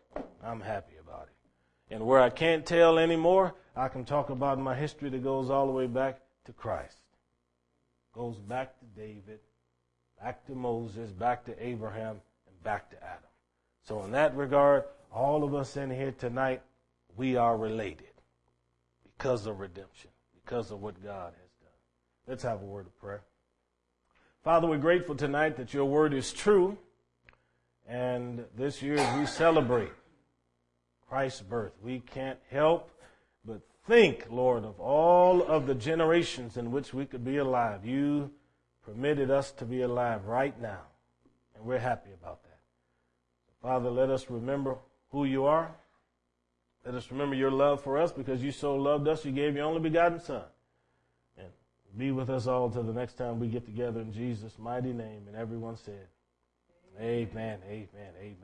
I'm 0.43 0.61
happy 0.61 0.95
about 1.03 1.29
it. 1.29 1.95
And 1.95 2.07
where 2.07 2.21
I 2.21 2.31
can't 2.31 2.65
tell 2.65 2.99
anymore, 2.99 3.55
I 3.77 3.89
can 3.89 4.05
talk 4.05 4.31
about 4.31 4.59
my 4.59 4.75
history 4.75 5.11
that 5.11 5.23
goes 5.25 5.51
all 5.51 5.67
the 5.67 5.73
way 5.73 5.87
back 5.87 6.21
to 6.45 6.53
Christ. 6.53 6.99
Goes 8.13 8.39
back 8.39 8.79
to 8.79 8.85
David, 8.97 9.41
back 10.23 10.47
to 10.47 10.55
Moses, 10.55 11.11
back 11.11 11.45
to 11.47 11.67
Abraham, 11.67 12.21
and 12.47 12.63
back 12.63 12.91
to 12.91 12.97
Adam. 13.03 13.31
So 13.83 14.05
in 14.05 14.13
that 14.13 14.37
regard, 14.37 14.85
all 15.13 15.43
of 15.43 15.55
us 15.55 15.77
in 15.77 15.91
here 15.91 16.13
tonight, 16.13 16.63
we 17.17 17.37
are 17.37 17.57
related 17.57 18.07
because 19.05 19.47
of 19.47 19.59
redemption, 19.59 20.11
because 20.45 20.71
of 20.71 20.81
what 20.81 21.03
God 21.03 21.33
has 21.33 21.51
done. 21.61 21.79
Let's 22.29 22.43
have 22.45 22.63
a 22.63 22.65
word 22.65 22.87
of 22.87 22.97
prayer. 22.99 23.23
Father, 24.45 24.69
we're 24.69 24.79
grateful 24.79 25.15
tonight 25.15 25.57
that 25.57 25.75
your 25.75 25.87
word 25.87 26.15
is 26.15 26.33
true. 26.33 26.79
And 27.87 28.45
this 28.57 28.81
year, 28.83 28.97
as 28.97 29.19
we 29.19 29.27
celebrate 29.27 29.93
Christ's 31.09 31.43
birth, 31.43 31.73
we 31.83 32.01
can't 32.01 32.39
help 32.51 32.91
but 33.45 33.61
think, 33.87 34.27
Lord, 34.31 34.65
of 34.65 34.81
all 34.81 35.43
of 35.43 35.67
the 35.67 35.75
generations 35.75 36.57
in 36.57 36.73
which 36.73 36.95
we 36.95 37.05
could 37.05 37.25
be 37.25 37.37
alive. 37.37 37.85
You 37.85 38.31
permitted 38.85 39.31
us 39.31 39.51
to 39.53 39.65
be 39.65 39.83
alive 39.83 40.27
right 40.27 40.59
now, 40.61 40.83
and 41.55 41.65
we're 41.65 41.79
happy 41.79 42.11
about 42.13 42.43
that. 42.45 42.59
Father, 43.63 43.91
let 43.91 44.11
us 44.11 44.29
remember 44.31 44.77
who 45.11 45.25
you 45.25 45.45
are. 45.45 45.75
Let 46.85 46.95
us 46.95 47.11
remember 47.11 47.35
your 47.35 47.51
love 47.51 47.83
for 47.83 47.99
us 47.99 48.13
because 48.13 48.43
you 48.43 48.53
so 48.53 48.75
loved 48.75 49.09
us, 49.09 49.25
you 49.25 49.33
gave 49.33 49.57
your 49.57 49.65
only 49.65 49.81
begotten 49.81 50.21
Son. 50.21 50.43
And 51.39 51.49
be 51.97 52.11
with 52.11 52.29
us 52.29 52.47
all 52.47 52.69
till 52.71 52.83
the 52.83 52.93
next 52.93 53.15
time 53.15 53.41
we 53.41 53.49
get 53.49 53.65
together 53.65 54.01
in 54.01 54.13
Jesus' 54.13 54.59
mighty 54.59 54.93
name. 54.93 55.25
And 55.29 55.37
everyone 55.37 55.77
said, 55.77 56.09
Amen, 57.01 57.59
amen, 57.69 57.89
amen. 58.21 58.37